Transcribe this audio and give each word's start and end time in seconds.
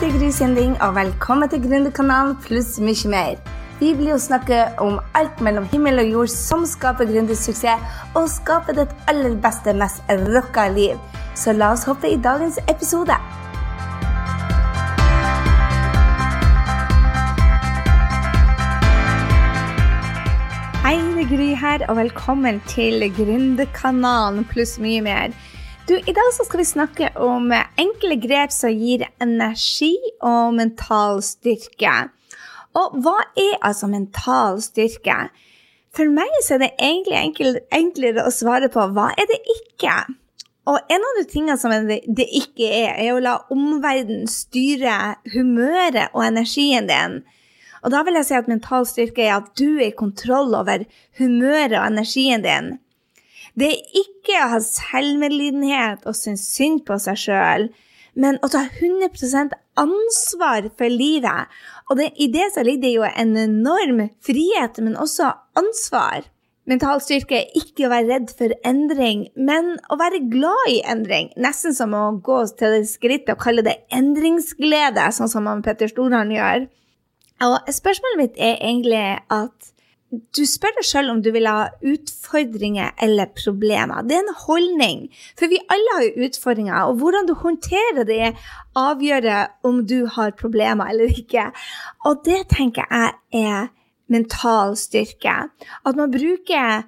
det 0.00 0.10
er 0.10 0.18
Gry 0.18 0.28
Sinding, 0.30 0.74
og 0.84 0.94
velkommen 0.94 1.48
til 1.48 1.62
Gründerkanalen 1.64 2.34
pluss 2.44 2.74
mye 2.84 3.08
mer. 3.08 3.38
Vi 3.80 3.94
blir 3.96 4.10
jo 4.10 4.18
snakke 4.20 4.58
om 4.82 4.98
alt 5.16 5.40
mellom 5.40 5.64
himmel 5.70 6.02
og 6.02 6.10
jord 6.10 6.32
som 6.32 6.66
skaper 6.68 7.08
gründersuksess, 7.08 7.80
og 8.12 8.28
skaper 8.28 8.76
ditt 8.76 8.92
aller 9.08 9.38
beste, 9.40 9.72
mest 9.72 10.04
rocka 10.34 10.66
liv. 10.74 11.00
Så 11.32 11.54
la 11.56 11.70
oss 11.72 11.86
hoppe 11.88 12.10
i 12.12 12.20
dagens 12.20 12.58
episode. 12.68 13.16
Hei, 20.84 20.98
det 21.16 21.24
er 21.24 21.32
Gry 21.32 21.50
her, 21.64 21.88
og 21.88 22.02
velkommen 22.02 22.60
til 22.68 23.08
Gründerkanalen 23.16 24.44
pluss 24.52 24.76
mye 24.76 25.00
mer. 25.08 25.32
Du, 25.86 25.94
I 25.94 26.12
dag 26.12 26.32
skal 26.34 26.58
vi 26.58 26.64
snakke 26.66 27.08
om 27.22 27.52
enkle 27.78 28.16
grep 28.18 28.50
som 28.50 28.72
gir 28.74 29.04
energi 29.22 29.92
og 30.18 30.56
mental 30.56 31.20
styrke. 31.22 31.92
Og 32.74 32.96
hva 33.04 33.20
er 33.38 33.52
altså 33.62 33.86
mental 33.86 34.58
styrke? 34.64 35.28
For 35.94 36.10
meg 36.10 36.32
er 36.42 36.58
det 36.58 36.72
egentlig 36.82 37.14
enkel, 37.20 37.58
enklere 37.70 38.24
å 38.26 38.32
svare 38.34 38.66
på 38.74 38.82
hva 38.96 39.12
er 39.14 39.28
det 39.30 39.38
ikke? 39.54 39.94
Og 40.66 40.90
en 40.90 41.06
av 41.06 41.20
de 41.20 41.24
tingene 41.30 41.54
som 41.62 41.70
det, 41.70 42.00
det 42.10 42.26
ikke 42.34 42.66
er, 42.66 42.90
er 43.04 43.12
å 43.14 43.22
la 43.22 43.36
omverdenen 43.54 44.26
styre 44.26 45.14
humøret 45.36 46.10
og 46.10 46.24
energien 46.26 46.90
din. 46.90 47.20
Og 47.84 47.94
da 47.94 48.02
vil 48.02 48.18
jeg 48.18 48.26
si 48.32 48.34
at 48.40 48.50
mental 48.50 48.90
styrke 48.90 49.22
er 49.22 49.36
at 49.36 49.54
du 49.54 49.78
er 49.78 49.92
i 49.92 49.94
kontroll 49.94 50.50
over 50.58 50.82
humøret 51.20 51.78
og 51.78 51.86
energien 51.92 52.42
din. 52.42 52.74
Det 53.56 53.72
er 53.72 54.00
ikke 54.02 54.40
å 54.44 54.52
ha 54.52 54.60
selvmedlidenhet 54.60 56.04
og 56.04 56.16
synes 56.18 56.44
synd 56.52 56.82
på 56.88 56.98
seg 57.00 57.20
sjøl, 57.22 57.68
men 58.16 58.38
å 58.44 58.50
ta 58.52 58.66
100% 58.68 59.54
ansvar 59.80 60.70
for 60.76 60.92
livet. 60.92 61.52
Og 61.88 62.00
det, 62.00 62.10
i 62.20 62.28
det 62.32 62.50
så 62.54 62.64
ligger 62.64 62.84
det 62.84 62.94
jo 62.94 63.04
en 63.08 63.36
enorm 63.40 64.06
frihet, 64.24 64.80
men 64.84 64.96
også 65.00 65.32
ansvar. 65.56 66.28
Mental 66.66 66.98
styrke 66.98 67.38
er 67.38 67.58
ikke 67.60 67.86
å 67.86 67.92
være 67.92 68.08
redd 68.10 68.32
for 68.34 68.52
endring, 68.66 69.28
men 69.38 69.76
å 69.92 69.98
være 70.00 70.24
glad 70.32 70.72
i 70.72 70.80
endring. 70.90 71.30
Nesten 71.38 71.76
som 71.76 71.94
å 71.94 72.08
gå 72.26 72.40
til 72.58 72.80
det 72.80 72.88
skrittet 72.90 73.36
og 73.36 73.44
kalle 73.44 73.62
det 73.64 73.76
endringsglede, 73.94 75.04
sånn 75.14 75.30
som 75.30 75.46
Petter 75.64 75.92
Stordalen 75.92 76.34
gjør. 76.34 76.66
Og 77.46 77.70
spørsmålet 77.70 78.20
mitt 78.20 78.40
er 78.42 78.58
egentlig 78.58 79.04
at 79.30 79.72
du 80.10 80.42
spør 80.46 80.74
deg 80.76 80.86
sjøl 80.86 81.10
om 81.10 81.20
du 81.22 81.32
vil 81.34 81.48
ha 81.50 81.66
utfordringer 81.84 82.92
eller 83.02 83.32
problemer. 83.34 84.04
Det 84.06 84.16
er 84.16 84.22
en 84.22 84.38
holdning, 84.46 85.06
for 85.38 85.50
vi 85.50 85.58
alle 85.72 85.96
har 85.96 86.04
jo 86.06 86.28
utfordringer, 86.28 86.76
og 86.86 87.00
hvordan 87.00 87.26
du 87.26 87.34
håndterer 87.40 88.06
det, 88.06 88.34
avgjør 88.78 89.26
om 89.66 89.82
du 89.88 90.06
har 90.14 90.36
problemer 90.38 90.92
eller 90.92 91.10
ikke. 91.10 91.48
Og 92.06 92.22
det 92.28 92.44
tenker 92.54 92.86
jeg 92.86 93.42
er 93.42 93.72
mental 94.12 94.76
styrke. 94.78 95.34
At 95.86 95.98
man 95.98 96.14
bruker 96.14 96.86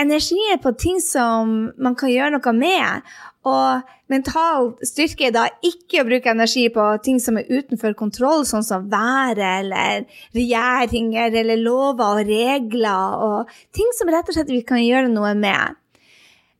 energi 0.00 0.56
på 0.62 0.72
ting 0.78 1.00
som 1.00 1.56
man 1.78 1.96
kan 1.98 2.12
gjøre 2.12 2.34
noe 2.36 2.52
med. 2.56 3.06
Og 3.46 3.86
mental 4.10 4.72
styrke 4.86 5.28
er 5.28 5.34
da 5.34 5.46
ikke 5.64 6.02
å 6.02 6.08
bruke 6.08 6.32
energi 6.32 6.66
på 6.74 6.84
ting 7.06 7.20
som 7.22 7.38
er 7.38 7.48
utenfor 7.50 7.94
kontroll, 7.98 8.44
sånn 8.48 8.66
som 8.66 8.88
været 8.90 9.42
eller 9.62 10.06
regjeringer 10.36 11.36
eller 11.42 11.62
lover 11.62 12.22
og 12.22 12.30
regler, 12.30 13.18
og 13.22 13.52
ting 13.76 13.92
som 13.98 14.10
rett 14.12 14.28
og 14.28 14.36
slett 14.38 14.52
vi 14.52 14.64
kan 14.66 14.82
gjøre 14.82 15.12
noe 15.12 15.34
med. 15.38 15.78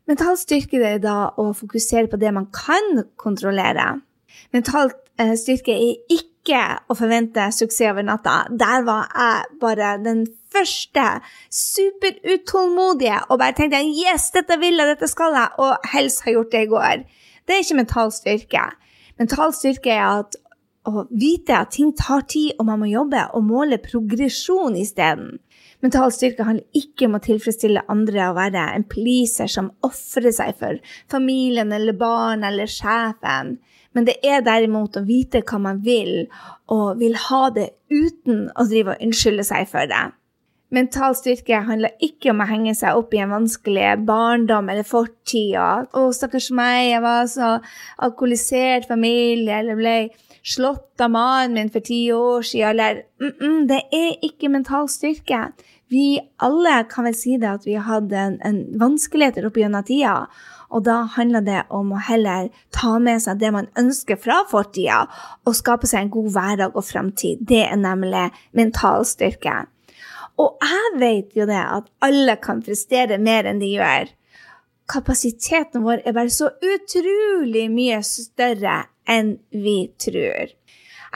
Mental 0.07 0.39
styrke 0.39 0.79
er 0.87 1.01
da 1.03 1.33
å 1.35 1.51
fokusere 1.57 2.07
på 2.11 2.21
det 2.23 2.31
man 2.35 2.47
kan 2.55 3.03
kontrollere. 3.19 3.97
Mental 4.55 4.93
eh, 5.19 5.35
styrke 5.39 5.75
er 5.75 5.97
ikke 6.07 6.36
å 6.55 6.95
forvente 6.95 7.49
suksess 7.51 7.91
over 7.91 8.07
natta. 8.07 8.37
Der 8.51 8.85
var 8.87 9.11
jeg 9.11 9.59
bare 9.61 9.97
den 10.05 10.27
første 10.55 11.05
superutålmodige 11.51 13.19
og 13.29 13.41
bare 13.43 13.57
tenkte 13.57 13.83
yes, 13.83 14.31
dette 14.35 14.59
vil 14.63 14.79
jeg, 14.79 14.95
dette 14.95 15.11
skal 15.11 15.35
jeg, 15.35 15.53
og 15.59 15.91
helst 15.93 16.23
ha 16.25 16.37
gjort 16.37 16.53
det 16.55 16.67
i 16.67 16.71
går. 16.71 17.07
Det 17.47 17.55
er 17.55 17.65
ikke 17.65 17.81
mental 17.83 18.13
styrke. 18.15 18.65
Mental 19.19 19.55
styrke 19.57 19.93
er 19.93 20.07
at 20.23 20.39
å 20.87 21.07
vite 21.11 21.57
at 21.57 21.73
ting 21.75 21.93
tar 21.99 22.23
tid, 22.31 22.55
og 22.61 22.69
man 22.69 22.79
må 22.83 22.91
jobbe, 22.91 23.25
og 23.35 23.47
måle 23.47 23.79
progresjon 23.83 24.77
isteden. 24.79 25.41
Mental 25.85 26.13
styrke 26.15 26.47
handler 26.47 26.79
ikke 26.79 27.07
om 27.09 27.19
å 27.19 27.23
tilfredsstille 27.25 27.85
andre 27.93 28.31
og 28.31 28.39
være 28.39 28.65
en 28.75 28.87
pleaser 28.89 29.51
som 29.53 29.73
ofrer 29.87 30.33
seg 30.35 30.57
for 30.61 30.79
familien 31.13 31.75
eller 31.77 31.97
barn 31.99 32.47
eller 32.49 32.71
sjefen. 32.71 33.57
Men 33.97 34.09
det 34.09 34.19
er 34.25 34.45
derimot 34.45 34.97
å 34.97 35.05
vite 35.07 35.41
hva 35.47 35.61
man 35.63 35.81
vil, 35.85 36.27
og 36.73 36.99
vil 37.01 37.17
ha 37.29 37.47
det 37.53 37.71
uten 37.93 38.47
å 38.53 38.67
drive 38.69 38.93
og 38.93 39.05
unnskylde 39.07 39.47
seg 39.49 39.69
for 39.71 39.89
det. 39.89 40.05
Mental 40.75 41.15
styrke 41.15 41.61
handler 41.63 41.95
ikke 42.03 42.33
om 42.33 42.43
å 42.43 42.49
henge 42.51 42.73
seg 42.75 42.99
opp 42.99 43.13
i 43.15 43.21
en 43.23 43.31
vanskelig 43.31 43.93
barndom 44.09 44.69
eller 44.73 44.85
fortid. 44.85 45.55
'Å, 45.55 46.09
stakkars 46.13 46.51
meg, 46.51 46.91
jeg 46.91 47.03
var 47.05 47.29
så 47.31 47.51
alkoholisert 48.03 48.89
familie', 48.91 49.61
eller 49.61 49.79
ble 49.79 49.97
slått 50.47 51.01
av 51.01 51.11
mannen 51.11 51.55
min 51.55 51.71
for 51.71 51.83
ti 51.85 52.13
år 52.13 52.43
siden, 52.43 52.69
eller 52.71 53.03
mm 53.21 53.33
-mm, 53.41 53.69
Det 53.69 53.83
er 53.93 54.17
ikke 54.23 54.49
mental 54.49 54.89
styrke. 54.89 55.53
Vi 55.89 56.21
alle 56.39 56.85
kan 56.91 57.05
vel 57.05 57.15
si 57.15 57.37
det 57.37 57.49
at 57.51 57.67
vi 57.67 57.75
har 57.75 57.83
hatt 57.83 58.13
en, 58.13 58.41
en 58.45 58.79
vanskeligheter 58.79 59.47
opp 59.47 59.57
gjennom 59.57 59.85
tida. 59.85 60.27
Og 60.71 60.85
da 60.85 61.03
handler 61.17 61.41
det 61.41 61.63
om 61.71 61.93
å 61.93 62.01
heller 62.09 62.49
ta 62.71 62.99
med 62.99 63.23
seg 63.23 63.39
det 63.39 63.53
man 63.53 63.69
ønsker 63.79 64.17
fra 64.17 64.43
fortida, 64.51 65.07
og 65.47 65.55
skape 65.55 65.87
seg 65.87 66.01
en 66.01 66.11
god 66.11 66.33
hverdag 66.33 66.77
og 66.77 66.85
framtid. 66.85 67.39
Det 67.41 67.63
er 67.71 67.77
nemlig 67.77 68.31
mental 68.53 69.05
styrke. 69.05 69.67
Og 70.37 70.59
jeg 70.63 71.01
vet 71.01 71.37
jo 71.37 71.47
det 71.47 71.63
at 71.63 71.87
alle 72.05 72.37
kan 72.37 72.63
prestere 72.63 73.19
mer 73.19 73.45
enn 73.45 73.63
de 73.63 73.67
gjør. 73.77 74.11
Kapasiteten 74.91 75.83
vår 75.83 76.03
er 76.05 76.13
bare 76.13 76.31
så 76.31 76.51
utrolig 76.63 77.71
mye 77.71 78.03
større 78.03 78.85
enn 79.09 79.37
vi 79.55 79.79
tror. 80.03 80.55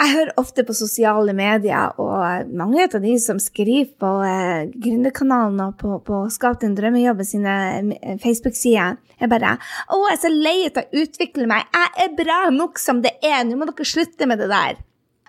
Jeg 0.00 0.14
hører 0.14 0.38
ofte 0.40 0.62
på 0.64 0.72
sosiale 0.72 1.34
medier, 1.36 1.90
og 2.00 2.52
mange 2.56 2.86
av 2.86 3.02
de 3.02 3.16
som 3.20 3.40
skriver 3.42 3.90
på 4.00 4.12
eh, 4.24 4.70
Gründerkanalen 4.72 5.60
og 5.64 5.74
på, 5.80 5.98
på 6.06 6.22
Skap 6.32 6.62
din 6.62 6.76
drømmejobb 6.78 7.20
sine 7.26 7.56
eh, 7.82 8.14
Facebook-sider, 8.22 8.96
er 9.20 9.28
bare 9.28 9.56
'Å, 9.58 9.98
jeg 10.08 10.14
er 10.14 10.22
så 10.22 10.30
lei 10.32 10.56
av 10.70 10.80
å 10.80 11.02
utvikle 11.02 11.48
meg. 11.50 11.66
Jeg 11.74 12.06
er 12.06 12.16
bra 12.16 12.38
nok 12.54 12.80
som 12.80 13.02
det 13.04 13.18
er. 13.20 13.42
Nå 13.44 13.58
må 13.60 13.68
dere 13.68 13.84
slutte 13.92 14.30
med 14.30 14.40
det 14.40 14.48
der.' 14.52 14.80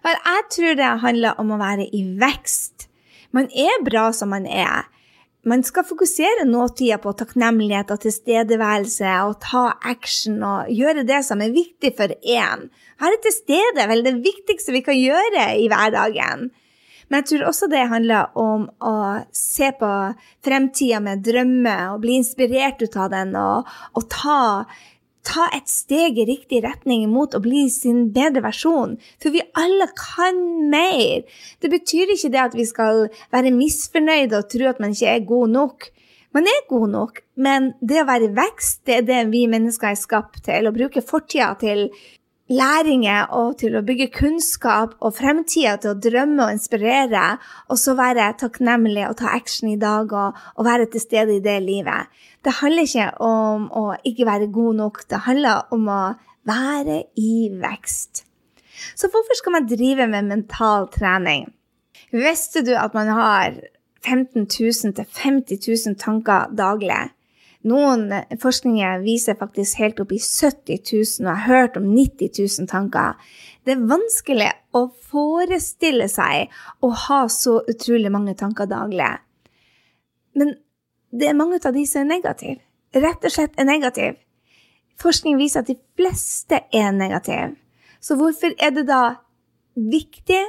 For 0.01 0.16
jeg 0.16 0.47
tror 0.55 0.78
det 0.79 0.93
handler 1.03 1.41
om 1.41 1.51
å 1.53 1.59
være 1.61 1.89
i 1.93 2.05
vekst. 2.17 2.88
Man 3.35 3.51
er 3.53 3.83
bra 3.85 4.09
som 4.16 4.31
man 4.33 4.47
er. 4.47 4.88
Man 5.41 5.63
skal 5.66 5.85
fokusere 5.90 6.46
nåtida 6.46 7.00
på 7.02 7.16
takknemlighet 7.18 7.90
og 7.90 8.03
tilstedeværelse 8.03 9.13
og 9.25 9.40
ta 9.41 9.72
action 9.90 10.44
og 10.46 10.69
gjøre 10.69 11.02
det 11.07 11.24
som 11.25 11.41
er 11.41 11.56
viktig 11.56 11.96
for 11.97 12.13
én. 12.22 12.68
Være 13.02 13.18
til 13.24 13.34
stede 13.34 13.88
vel 13.90 14.06
det 14.06 14.19
viktigste 14.22 14.75
vi 14.75 14.84
kan 14.85 15.00
gjøre 15.00 15.47
i 15.57 15.66
hverdagen. 15.72 16.52
Men 17.09 17.24
jeg 17.24 17.28
tror 17.31 17.47
også 17.50 17.72
det 17.72 17.90
handler 17.90 18.38
om 18.40 18.69
å 18.85 18.96
se 19.35 19.72
på 19.79 19.90
fremtida 20.46 21.02
med 21.03 21.25
drømmer 21.25 21.96
og 21.96 22.06
bli 22.06 22.19
inspirert 22.22 22.79
ut 22.85 22.96
av 23.02 23.09
den 23.12 23.34
og, 23.35 23.68
og 23.97 24.08
ta 24.13 24.40
ta 25.28 25.48
et 25.56 25.70
steg 25.70 26.20
i 26.20 26.26
riktig 26.28 26.64
retning 26.66 27.08
mot 27.12 27.34
å 27.36 27.42
bli 27.44 27.68
sin 27.72 28.08
bedre 28.16 28.44
versjon. 28.46 28.98
For 29.22 29.34
vi 29.34 29.44
alle 29.58 29.88
kan 29.98 30.38
mer. 30.72 31.26
Det 31.62 31.72
betyr 31.72 32.14
ikke 32.16 32.32
det 32.34 32.44
at 32.44 32.58
vi 32.58 32.68
skal 32.70 33.08
være 33.34 33.53
misfornøyde 33.56 34.40
og 34.40 34.50
tro 34.52 34.70
at 34.72 34.82
man 34.84 34.96
ikke 34.96 35.16
er 35.16 35.28
god 35.29 35.53
nok. 35.56 35.91
Man 36.32 36.47
er 36.47 36.62
god 36.70 36.88
nok, 36.94 37.18
men 37.44 37.73
det 37.84 38.00
å 38.00 38.08
være 38.08 38.29
i 38.29 38.35
vekst, 38.38 38.85
det 38.88 39.02
er 39.02 39.08
det 39.08 39.22
vi 39.34 39.44
mennesker 39.52 39.91
er 39.91 40.00
skapt 40.00 40.46
til. 40.46 40.70
Å 40.70 40.76
bruke 40.76 41.03
fortida 41.03 41.50
til 41.59 41.90
læringer 42.52 43.32
og 43.38 43.58
til 43.62 43.76
å 43.78 43.84
bygge 43.86 44.09
kunnskap 44.16 44.98
og 45.00 45.16
fremtida 45.18 45.78
til 45.82 45.94
å 45.94 46.00
drømme 46.03 46.46
og 46.46 46.56
inspirere, 46.58 47.38
og 47.72 47.80
så 47.80 47.96
være 48.00 48.32
takknemlig 48.42 49.06
og 49.08 49.18
ta 49.22 49.32
action 49.36 49.72
i 49.72 49.80
dag 49.80 50.12
og, 50.12 50.42
og, 50.56 50.66
være 50.68 50.90
til 50.92 51.03
stede 51.03 51.38
i 51.38 51.44
det 51.44 51.58
livet. 51.64 52.12
Det 52.44 52.58
handler 52.59 52.90
ikke 52.90 53.08
om 53.24 53.70
å 53.72 53.86
ikke 54.08 54.28
være 54.28 54.52
god 54.52 54.82
nok, 54.82 55.03
det 55.09 55.24
handler 55.28 55.72
om 55.76 55.88
å 55.92 56.02
være 56.50 57.03
i 57.22 57.48
vekst. 57.62 58.26
Så 58.98 59.12
hvorfor 59.14 59.38
skal 59.38 59.56
man 59.56 59.70
drive 59.70 60.08
med 60.09 60.30
mental 60.32 60.90
trening? 60.92 61.52
Visste 62.12 62.66
du 62.66 62.74
at 62.76 62.96
man 62.98 63.12
har 63.14 63.59
15 64.02 64.48
000 64.50 64.96
til 64.98 65.06
50 65.06 65.62
000 65.88 66.00
tanker 66.02 66.50
daglig? 66.58 67.12
Noen 67.67 68.08
forskninger 68.41 69.03
viser 69.03 69.37
faktisk 69.37 69.78
helt 69.84 69.99
opp 70.02 70.13
i 70.16 70.17
70 70.17 70.79
000, 70.81 71.28
og 71.28 71.28
jeg 71.28 71.41
har 71.43 71.59
hørt 71.59 71.78
om 71.78 71.85
90 71.93 72.31
000 72.40 72.69
tanker. 72.72 73.19
Det 73.66 73.75
er 73.75 73.84
vanskelig 73.91 74.49
å 74.73 74.87
forestille 75.11 76.08
seg 76.09 76.49
å 76.81 76.90
ha 77.05 77.22
så 77.29 77.59
utrolig 77.69 78.09
mange 78.13 78.34
tanker 78.40 78.69
daglig. 78.69 79.11
Men 80.34 80.55
det 81.13 81.29
er 81.29 81.37
mange 81.37 81.59
av 81.61 81.75
de 81.75 81.85
som 81.85 82.02
er 82.02 82.09
negative. 82.16 82.58
Rett 82.97 83.28
og 83.28 83.34
slett 83.34 83.59
er 83.59 83.67
negative. 83.69 84.16
Forskning 85.02 85.37
viser 85.37 85.61
at 85.61 85.69
de 85.69 85.78
fleste 85.97 86.64
er 86.73 86.90
negative. 86.96 87.53
Så 88.02 88.17
hvorfor 88.17 88.55
er 88.57 88.73
det 88.73 88.87
da 88.90 89.03
viktig? 89.75 90.41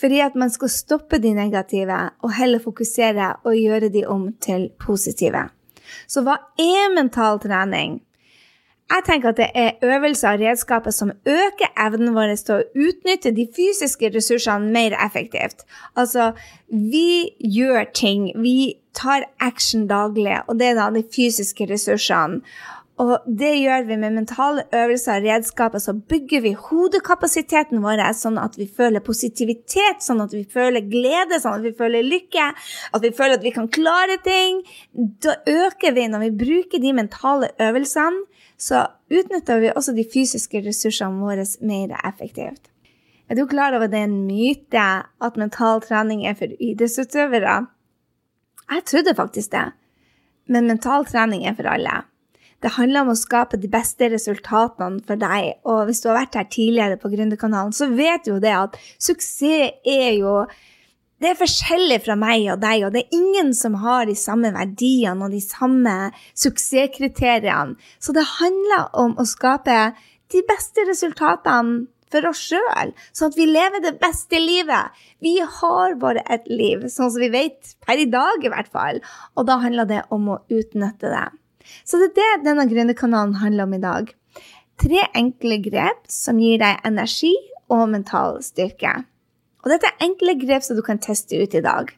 Fordi 0.00 0.20
at 0.24 0.36
man 0.38 0.52
skal 0.52 0.70
stoppe 0.72 1.18
de 1.20 1.32
negative 1.36 1.96
og 2.24 2.32
heller 2.32 2.62
fokusere 2.62 3.32
og 3.44 3.56
gjøre 3.56 3.90
de 3.92 4.04
om 4.08 4.30
til 4.40 4.70
positive. 4.80 5.48
Så 6.10 6.24
hva 6.26 6.38
er 6.60 6.94
mental 6.94 7.40
trening? 7.42 8.00
Jeg 8.90 9.04
tenker 9.06 9.30
at 9.30 9.38
det 9.38 9.46
er 9.54 9.84
øvelser 9.86 10.34
og 10.34 10.40
redskaper 10.42 10.90
som 10.90 11.12
øker 11.28 11.70
evnen 11.78 12.10
vår 12.16 12.32
til 12.42 12.56
å 12.56 12.86
utnytte 12.88 13.30
de 13.36 13.46
fysiske 13.54 14.10
ressursene 14.16 14.72
mer 14.74 14.96
effektivt. 14.98 15.62
Altså, 15.94 16.32
vi 16.66 17.30
gjør 17.38 17.86
ting, 17.94 18.32
vi 18.34 18.74
tar 18.98 19.28
action 19.38 19.86
daglig, 19.86 20.40
og 20.48 20.58
det 20.58 20.72
er 20.72 20.80
da 20.80 20.88
de 20.90 21.04
fysiske 21.14 21.70
ressursene. 21.70 22.42
Og 23.00 23.24
det 23.24 23.54
gjør 23.56 23.86
vi 23.88 23.96
med 23.96 24.12
mentale 24.12 24.66
øvelser 24.76 25.22
og 25.22 25.24
redskaper. 25.24 25.80
Så 25.80 25.94
bygger 26.10 26.42
vi 26.44 26.52
hodekapasiteten 26.52 27.80
vår 27.80 28.02
sånn 28.18 28.36
at 28.40 28.58
vi 28.60 28.66
føler 28.68 29.00
positivitet, 29.04 30.02
sånn 30.04 30.20
at 30.20 30.34
vi 30.36 30.42
føler 30.44 30.84
glede, 30.84 31.38
sånn 31.40 31.60
at 31.60 31.64
vi 31.64 31.72
føler 31.78 32.04
lykke, 32.04 32.50
at 32.92 33.06
vi 33.06 33.12
føler 33.16 33.38
at 33.38 33.46
vi 33.46 33.54
kan 33.56 33.70
klare 33.72 34.18
ting. 34.24 34.60
Da 34.92 35.38
øker 35.48 35.96
vi, 35.96 36.08
når 36.12 36.26
vi 36.26 36.34
bruker 36.44 36.82
de 36.82 36.92
mentale 36.98 37.54
øvelsene, 37.60 38.26
så 38.60 38.84
utnytter 39.08 39.62
vi 39.62 39.72
også 39.72 39.96
de 39.96 40.04
fysiske 40.04 40.60
ressursene 40.66 41.24
våre 41.24 41.46
mer 41.64 41.96
effektivt. 42.04 42.68
Er 43.30 43.38
du 43.38 43.46
klar 43.48 43.72
over 43.78 43.88
det 43.88 44.02
er 44.02 44.08
en 44.10 44.26
myte 44.26 44.86
at 45.06 45.40
mental 45.40 45.80
trening 45.80 46.26
er 46.26 46.36
for 46.36 46.52
idrettsutøvere? 46.52 47.60
Jeg 48.70 48.84
trodde 48.90 49.16
faktisk 49.16 49.54
det. 49.54 49.70
Men 50.50 50.66
mental 50.66 51.06
trening 51.06 51.46
er 51.46 51.54
for 51.56 51.70
alle. 51.70 52.02
Det 52.60 52.74
handler 52.76 53.06
om 53.06 53.12
å 53.14 53.18
skape 53.18 53.58
de 53.60 53.70
beste 53.72 54.10
resultatene 54.12 55.00
for 55.06 55.20
deg. 55.20 55.54
Og 55.68 55.86
hvis 55.88 56.02
du 56.02 56.10
har 56.10 56.20
vært 56.20 56.36
her 56.36 56.48
tidligere 56.52 56.98
på 57.00 57.12
Gründerkanalen, 57.12 57.72
så 57.72 57.88
vet 57.88 58.26
du 58.26 58.34
jo 58.34 58.42
det 58.42 58.52
at 58.56 58.76
suksess 59.00 59.80
er 59.88 60.12
jo 60.18 60.42
det 61.20 61.34
er 61.34 61.36
forskjellig 61.36 61.98
fra 62.06 62.14
meg 62.16 62.46
og 62.48 62.62
deg, 62.62 62.86
og 62.86 62.94
det 62.94 63.02
er 63.02 63.16
ingen 63.18 63.50
som 63.52 63.74
har 63.82 64.06
de 64.08 64.14
samme 64.16 64.54
verdiene 64.54 65.26
og 65.26 65.34
de 65.34 65.40
samme 65.44 65.96
suksesskriteriene. 66.32 67.76
Så 68.00 68.14
det 68.16 68.24
handler 68.38 68.88
om 68.96 69.12
å 69.20 69.26
skape 69.28 69.90
de 70.32 70.40
beste 70.48 70.86
resultatene 70.88 71.90
for 72.10 72.26
oss 72.30 72.40
sjøl, 72.50 72.94
sånn 73.14 73.30
at 73.30 73.36
vi 73.38 73.46
lever 73.50 73.84
det 73.84 73.92
beste 74.00 74.40
livet. 74.40 74.96
Vi 75.22 75.36
har 75.44 75.98
bare 76.00 76.24
et 76.24 76.48
liv, 76.50 76.88
sånn 76.88 77.12
som 77.12 77.22
vi 77.22 77.30
vet 77.36 77.76
per 77.84 78.00
i 78.00 78.08
dag 78.10 78.40
i 78.40 78.50
hvert 78.50 78.72
fall, 78.72 79.04
og 79.36 79.46
da 79.50 79.60
handler 79.62 79.92
det 79.92 80.00
om 80.14 80.32
å 80.32 80.40
utnytte 80.48 81.12
det. 81.12 81.28
Så 81.84 82.00
det 82.00 82.10
er 82.12 82.40
det 82.40 82.48
denne 82.48 82.66
Gründerkanalen 82.70 83.38
handler 83.42 83.68
om 83.68 83.76
i 83.76 83.82
dag. 83.82 84.10
Tre 84.80 85.04
enkle 85.18 85.60
grep 85.64 86.04
som 86.08 86.40
gir 86.40 86.60
deg 86.62 86.80
energi 86.88 87.34
og 87.70 87.88
mental 87.92 88.40
styrke. 88.44 89.02
Og 89.60 89.72
dette 89.74 89.90
er 89.90 90.06
enkle 90.06 90.36
grep 90.40 90.64
som 90.64 90.78
du 90.78 90.82
kan 90.84 91.00
teste 91.02 91.36
ut 91.36 91.54
i 91.54 91.64
dag. 91.64 91.90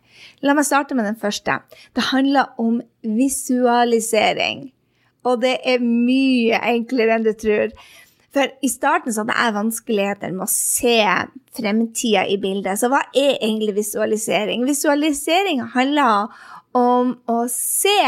La 0.43 0.55
meg 0.55 0.67
starte 0.67 0.97
med 0.99 1.07
den 1.07 1.19
første. 1.19 1.61
Det 1.95 2.11
handler 2.11 2.55
om 2.61 2.81
visualisering. 3.07 4.71
Og 5.23 5.43
det 5.45 5.59
er 5.63 5.83
mye 5.83 6.59
enklere 6.73 7.17
enn 7.17 7.27
du 7.27 7.33
tror. 7.39 7.71
For 8.33 8.49
i 8.65 8.71
starten 8.73 9.13
så 9.13 9.23
hadde 9.23 9.37
jeg 9.37 9.55
vanskeligheter 9.59 10.33
med 10.35 10.47
å 10.47 10.51
se 10.51 10.97
fremtida 11.55 12.25
i 12.33 12.39
bildet. 12.43 12.81
Så 12.81 12.89
hva 12.91 13.05
er 13.13 13.37
egentlig 13.37 13.77
visualisering? 13.77 14.65
Visualisering 14.67 15.63
handler 15.75 16.33
om 16.75 17.15
å 17.29 17.43
se 17.53 18.01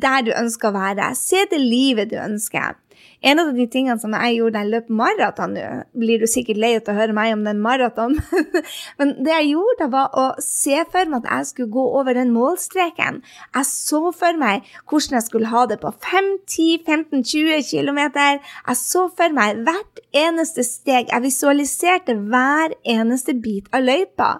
der 0.00 0.24
du 0.26 0.32
ønsker 0.32 0.70
å 0.70 0.78
være. 0.78 1.12
Se 1.18 1.44
det 1.50 1.60
livet 1.60 2.12
du 2.12 2.18
ønsker. 2.20 2.78
En 3.22 3.38
av 3.38 3.52
de 3.54 3.64
tingene 3.70 4.00
som 4.02 4.14
jeg 4.16 4.38
gjorde 4.38 4.56
da 4.56 4.62
jeg 4.64 4.72
løp 4.72 4.88
maraton 4.98 5.54
nå, 5.54 5.66
blir 5.98 6.22
du 6.22 6.26
sikkert 6.30 6.58
lei 6.58 6.72
av 6.78 6.88
å 6.90 6.96
høre 6.96 7.14
meg 7.14 7.34
om 7.36 7.44
den 7.46 7.60
maraton, 7.62 8.16
men 8.98 9.12
det 9.22 9.32
jeg 9.36 9.52
gjorde, 9.52 9.88
var 9.92 10.16
å 10.18 10.24
se 10.42 10.80
for 10.90 11.10
meg 11.10 11.22
at 11.22 11.30
jeg 11.30 11.50
skulle 11.52 11.74
gå 11.76 11.84
over 12.00 12.18
den 12.18 12.32
målstreken. 12.34 13.22
Jeg 13.54 13.68
så 13.70 14.02
for 14.16 14.38
meg 14.38 14.66
hvordan 14.90 15.18
jeg 15.18 15.26
skulle 15.28 15.52
ha 15.54 15.64
det 15.70 15.78
på 15.84 15.94
5, 16.02 16.32
10, 16.50 16.82
15, 16.88 17.24
20 17.32 17.64
km. 17.70 18.02
Jeg 18.18 18.78
så 18.82 19.06
for 19.14 19.38
meg 19.38 19.62
hvert 19.66 20.02
eneste 20.24 20.66
steg. 20.66 21.10
Jeg 21.12 21.26
visualiserte 21.26 22.18
hver 22.18 22.74
eneste 22.82 23.36
bit 23.38 23.70
av 23.74 23.86
løypa. 23.86 24.32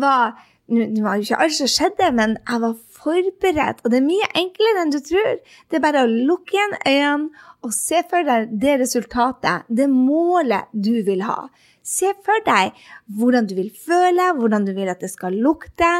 Var, 0.00 0.36
nå 0.72 1.04
var 1.04 1.16
jo 1.16 1.28
ikke 1.30 1.40
alt 1.44 1.56
som 1.56 1.70
skjedde, 1.70 2.12
men 2.16 2.36
jeg 2.44 2.64
var 2.66 2.76
forberedt. 3.02 3.82
Og 3.82 3.92
det 3.92 4.00
er 4.00 4.06
mye 4.06 4.28
enklere 4.38 4.84
enn 4.84 4.94
du 4.94 5.00
tror. 5.04 5.40
Det 5.68 5.78
er 5.78 5.84
bare 5.84 6.04
å 6.04 6.12
lukke 6.12 6.56
igjen 6.56 6.78
øynene 6.80 7.48
og 7.62 7.74
se 7.74 8.00
for 8.10 8.26
deg 8.26 8.54
det 8.62 8.78
resultatet, 8.80 9.68
det 9.68 9.86
målet 9.90 10.70
du 10.72 10.96
vil 11.06 11.22
ha. 11.26 11.46
Se 11.82 12.10
for 12.26 12.42
deg 12.46 12.74
hvordan 13.18 13.46
du 13.50 13.54
vil 13.58 13.70
føle, 13.70 14.32
hvordan 14.38 14.66
du 14.66 14.72
vil 14.74 14.90
at 14.90 15.02
det 15.02 15.12
skal 15.12 15.36
lukte. 15.38 15.90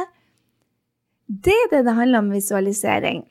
Det 1.26 1.54
er 1.54 1.70
det 1.70 1.84
det 1.86 1.94
handler 1.98 2.22
om 2.22 2.32
visualisering. 2.34 3.22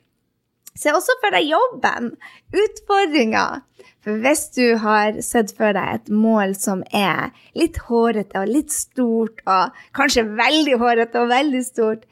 Se 0.72 0.92
også 0.96 1.18
for 1.20 1.34
deg 1.36 1.50
jobben, 1.50 2.14
utfordringer. 2.56 3.60
For 4.02 4.18
hvis 4.24 4.46
du 4.56 4.78
har 4.80 5.18
sett 5.22 5.52
for 5.56 5.76
deg 5.76 5.98
et 5.98 6.08
mål 6.08 6.56
som 6.58 6.80
er 6.96 7.34
litt 7.58 7.76
hårete 7.88 8.40
og 8.40 8.48
litt 8.50 8.72
stort, 8.72 9.44
og 9.44 9.76
kanskje 9.96 10.24
veldig 10.32 10.78
hårete 10.80 11.20
og 11.20 11.28
veldig 11.30 11.62
stort, 11.66 12.08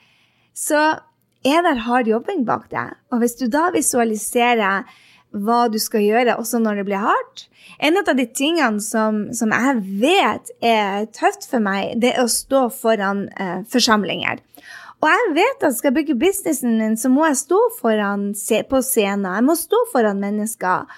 så 0.52 1.00
er 1.46 1.62
der 1.64 1.84
hard 1.86 2.08
jobbing 2.10 2.44
bak 2.48 2.68
deg. 2.72 2.96
Og 3.12 3.22
hvis 3.22 3.38
du 3.40 3.46
da 3.48 3.70
visualiserer 3.74 4.84
hva 5.30 5.60
du 5.70 5.78
skal 5.78 6.02
gjøre, 6.02 6.36
også 6.36 6.58
når 6.58 6.80
det 6.80 6.86
blir 6.88 7.04
hardt. 7.04 7.46
En 7.78 7.96
av 7.96 8.08
de 8.18 8.26
tingene 8.26 8.82
som, 8.82 9.28
som 9.36 9.52
jeg 9.54 9.76
vet 10.02 10.50
er 10.64 11.06
tøft 11.14 11.46
for 11.48 11.62
meg, 11.62 11.94
det 12.02 12.16
er 12.16 12.24
å 12.24 12.32
stå 12.32 12.66
foran 12.74 13.28
eh, 13.38 13.60
forsamlinger. 13.70 14.42
Og 15.00 15.08
jeg 15.08 15.30
vet 15.38 15.64
at 15.64 15.78
skal 15.78 15.90
jeg 15.90 15.98
bygge 16.00 16.18
businessen 16.20 16.76
min, 16.80 16.98
så 16.98 17.08
må 17.12 17.24
jeg 17.28 17.38
stå 17.40 17.60
foran, 17.78 18.32
på 18.68 18.82
scenen. 18.84 19.30
Jeg 19.32 19.46
må 19.46 19.56
stå 19.56 19.80
foran 19.94 20.20
mennesker. 20.20 20.90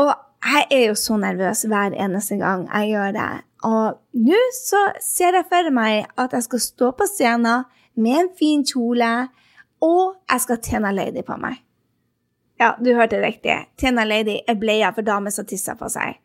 Og 0.00 0.10
jeg 0.40 0.66
er 0.72 0.84
jo 0.88 0.96
så 0.98 1.20
nervøs 1.20 1.66
hver 1.68 1.94
eneste 1.94 2.40
gang 2.40 2.66
jeg 2.66 2.94
gjør 2.94 3.14
det. 3.14 3.30
Og 3.68 4.00
nå 4.26 4.40
så 4.56 4.80
ser 5.04 5.36
jeg 5.36 5.46
for 5.50 5.70
meg 5.76 6.08
at 6.18 6.34
jeg 6.34 6.48
skal 6.48 6.64
stå 6.64 6.90
på 6.96 7.06
scenen 7.10 7.68
med 7.96 8.20
en 8.24 8.30
fin 8.38 8.62
kjole, 8.66 9.10
og 9.80 10.16
jeg 10.30 10.46
skal 10.46 10.62
tjene 10.64 10.94
lady 10.94 11.24
på 11.26 11.36
meg. 11.40 11.60
Ja, 12.60 12.74
du 12.76 12.92
hørte 12.92 13.22
riktig. 13.22 13.54
Tjene 13.80 14.04
Lady 14.04 14.42
er 14.48 14.58
bleia 14.60 14.90
for 14.92 15.06
damer 15.06 15.32
som 15.32 15.46
tisser 15.48 15.78
på 15.80 15.88
seg. 15.88 16.18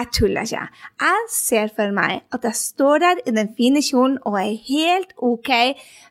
Jeg 0.00 0.08
tuller 0.16 0.48
ikke. 0.48 0.64
Jeg 1.02 1.24
ser 1.30 1.70
for 1.76 1.92
meg 1.94 2.24
at 2.34 2.46
jeg 2.46 2.58
står 2.58 3.02
der 3.02 3.20
i 3.22 3.34
den 3.36 3.52
fine 3.56 3.82
kjolen 3.84 4.16
og 4.26 4.38
er 4.40 4.56
helt 4.66 5.12
OK 5.18 5.50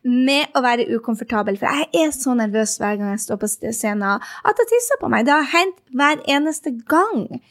med 0.05 0.55
å 0.55 0.61
være 0.63 0.87
ukomfortabel, 0.95 1.57
for 1.59 1.67
jeg 1.67 2.05
er 2.05 2.13
så 2.15 2.35
nervøs 2.37 2.77
hver 2.79 2.99
gang 2.99 3.15
jeg 3.15 3.23
står 3.25 3.39
på 3.41 3.49
scenen 3.49 4.21
at 4.21 4.61
jeg 4.61 4.71
tisser 4.71 5.01
på 5.01 5.09
meg. 5.11 5.25
Det 5.27 5.35
har 5.35 5.49
hendt 5.57 5.81
hver 5.91 6.21
eneste 6.37 6.75
gang. 6.91 7.41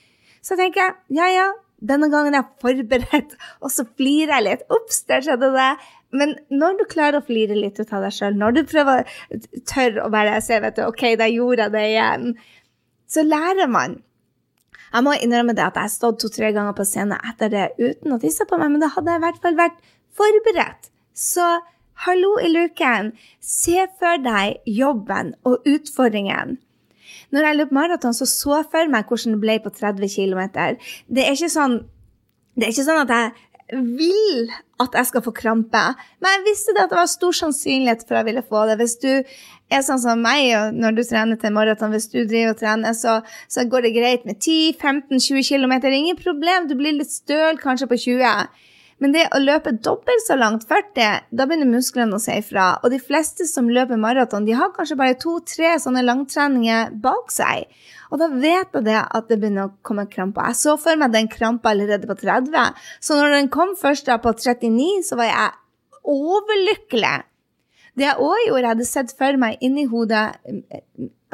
Så 0.40 0.57
tenker 0.57 0.85
jeg 0.85 1.18
ja, 1.18 1.28
ja, 1.35 1.49
denne 1.78 2.08
gangen 2.11 2.35
er 2.35 2.42
jeg 2.42 2.62
forberedt, 2.64 3.37
og 3.62 3.73
så 3.73 3.87
flirer 3.99 4.35
jeg 4.37 4.47
litt. 4.49 4.66
Ops, 4.75 5.04
der 5.11 5.25
skjedde 5.25 5.52
det. 5.54 5.70
Men 6.18 6.35
når 6.50 6.78
du 6.78 6.85
klarer 6.88 7.20
å 7.20 7.25
flire 7.25 7.56
litt 7.58 7.78
ut 7.78 7.92
av 7.92 8.06
deg 8.06 8.14
sjøl, 8.16 8.37
når 8.40 8.56
du 8.56 8.61
prøver 8.68 9.08
tør 9.68 10.02
å 10.06 10.11
bare 10.12 10.38
se 10.44 10.58
vet 10.64 10.78
du, 10.78 10.87
OK, 10.88 11.04
da 11.20 11.28
gjorde 11.28 11.66
jeg 11.66 11.75
det 11.76 11.87
igjen, 11.90 12.28
så 13.08 13.25
lærer 13.25 13.70
man. 13.70 13.99
Jeg 14.88 15.04
må 15.04 15.14
innrømme 15.20 15.52
det 15.56 15.66
at 15.66 15.76
jeg 15.76 15.85
har 15.85 15.92
stått 15.92 16.23
to-tre 16.23 16.52
ganger 16.56 16.76
på 16.76 16.87
scenen 16.88 17.20
etter 17.28 17.52
det 17.52 17.66
uten 17.76 18.14
å 18.14 18.20
tisse 18.23 18.47
på 18.49 18.56
meg, 18.61 18.73
men 18.73 18.85
da 18.85 18.88
hadde 18.94 19.12
jeg 19.12 19.20
i 19.20 19.26
hvert 19.26 19.42
fall 19.42 19.58
vært 19.58 19.82
forberedt. 20.16 20.88
Så 21.12 21.44
hallo 22.06 22.37
i 22.40 22.49
luken, 22.52 23.12
se 23.42 23.85
for 24.00 24.23
deg 24.25 24.62
jobben 24.64 25.35
og 25.49 25.66
utfordringen. 25.68 26.56
Når 27.35 27.49
jeg 27.49 27.59
løp 27.59 27.75
maraton, 27.77 28.17
så 28.17 28.29
så 28.29 28.62
for 28.71 28.93
meg 28.93 29.09
hvordan 29.09 29.37
det 29.37 29.43
ble 29.45 29.59
på 29.65 29.75
30 29.75 30.15
km. 30.15 30.43
Det 31.09 31.25
er 31.25 31.37
ikke 31.37 31.53
sånn, 31.53 31.81
det 32.57 32.69
er 32.69 32.75
ikke 32.75 32.88
sånn 32.88 33.05
at 33.05 33.15
jeg 33.15 33.49
vil 33.73 34.49
at 34.81 34.95
jeg 34.97 35.09
skal 35.11 35.23
få 35.25 35.33
krampe. 35.37 35.81
Men 36.23 36.37
jeg 36.37 36.45
visste 36.47 36.75
det 36.75 36.87
at 36.87 36.93
det 36.93 37.00
var 37.00 37.11
stor 37.11 37.35
sannsynlighet 37.37 38.05
for 38.07 38.17
at 38.17 38.23
jeg 38.23 38.29
ville 38.31 38.45
få 38.47 38.65
det. 38.69 38.79
Hvis 38.81 38.97
du 39.03 39.11
er 39.12 39.83
sånn 39.85 40.00
som 40.00 40.23
meg, 40.25 40.55
når 40.77 40.97
du 40.97 41.03
trener 41.05 41.41
til 41.41 41.53
maraton, 41.57 41.93
hvis 41.93 42.09
du 42.12 42.23
driver 42.23 42.55
og 42.55 42.62
trener, 42.62 42.97
så, 42.97 43.19
så 43.50 43.67
går 43.69 43.88
det 43.88 43.95
greit 43.99 44.25
med 44.29 44.41
10-15-20 44.41 45.45
km. 45.50 45.75
Ingen 45.91 46.21
problem. 46.21 46.71
Du 46.71 46.77
blir 46.79 46.97
litt 46.97 47.12
støl 47.12 47.61
kanskje 47.61 47.91
på 47.91 48.00
20. 48.07 48.65
Men 48.99 49.12
det 49.14 49.28
å 49.35 49.38
løpe 49.38 49.76
dobbelt 49.78 50.25
så 50.25 50.35
langt, 50.38 50.64
40, 50.67 51.28
da 51.31 51.47
begynner 51.47 51.71
musklene 51.71 52.17
å 52.17 52.23
si 52.23 52.35
ifra. 52.40 52.73
Og 52.83 52.90
de 52.90 52.99
fleste 52.99 53.47
som 53.47 53.71
løper 53.71 54.00
maraton, 54.00 54.47
de 54.47 54.57
har 54.59 54.73
kanskje 54.75 54.99
bare 54.99 55.19
to-tre 55.23 55.76
sånne 55.83 56.02
langtreninger 56.02 56.97
bak 57.05 57.31
seg. 57.31 57.69
Og 58.11 58.19
da 58.19 58.31
vet 58.33 58.75
jeg 58.75 58.87
det 58.88 58.99
at 58.99 59.31
det 59.31 59.38
begynner 59.38 59.69
å 59.69 59.75
komme 59.87 60.09
kramper. 60.11 60.50
Jeg 60.50 60.61
så 60.62 60.75
for 60.81 60.99
meg 60.99 61.14
den 61.14 61.31
krampa 61.31 61.71
allerede 61.71 62.11
på 62.11 62.19
30, 62.19 62.75
så 63.05 63.19
når 63.19 63.37
den 63.37 63.50
kom 63.55 63.76
først 63.78 64.09
da 64.11 64.19
på 64.23 64.35
39, 64.35 65.05
så 65.07 65.19
var 65.21 65.31
jeg 65.31 65.57
overlykkelig. 66.09 67.17
Det 67.99 68.07
jeg 68.07 68.23
òg 68.23 68.43
gjorde, 68.47 68.64
jeg 68.64 68.73
hadde 68.73 68.88
sett 68.88 69.14
for 69.19 69.38
meg 69.43 69.62
inni 69.64 69.87
hodet, 69.90 70.26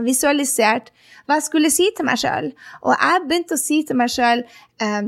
visualisert 0.04 0.90
hva 1.25 1.38
jeg 1.38 1.47
skulle 1.47 1.71
si 1.73 1.90
til 1.94 2.09
meg 2.09 2.18
sjøl. 2.21 2.50
Og 2.83 2.94
jeg 2.97 3.26
begynte 3.28 3.56
å 3.56 3.61
si 3.61 3.83
til 3.87 3.99
meg 4.00 4.11
sjøl 4.12 4.42
eh, 4.83 5.02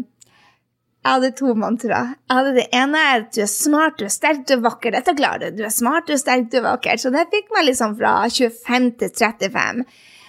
Jeg 1.06 1.20
hadde 1.20 1.28
to 1.38 1.52
mantra. 1.54 1.98
Jeg 2.26 2.34
hadde 2.34 2.54
Det 2.56 2.66
ene 2.74 2.98
er 2.98 3.20
at 3.20 3.28
du 3.36 3.44
er 3.44 3.50
smart, 3.50 3.94
du 4.00 4.08
er 4.08 4.10
sterk, 4.10 4.40
du 4.48 4.56
er 4.56 4.64
vakker. 4.64 4.90
Dette 4.90 5.14
klarer 5.14 5.52
du. 5.52 5.60
Du 5.60 5.68
er 5.68 5.70
smart, 5.70 6.08
du 6.08 6.16
er 6.16 6.18
sterk, 6.18 6.48
du 6.50 6.56
er 6.58 6.64
vakker. 6.66 6.98
Så 6.98 7.12
det 7.14 7.28
fikk 7.30 7.52
meg 7.54 7.68
liksom 7.68 7.94
fra 8.00 8.16
25 8.26 8.88
til 8.98 9.12
35. 9.14 9.84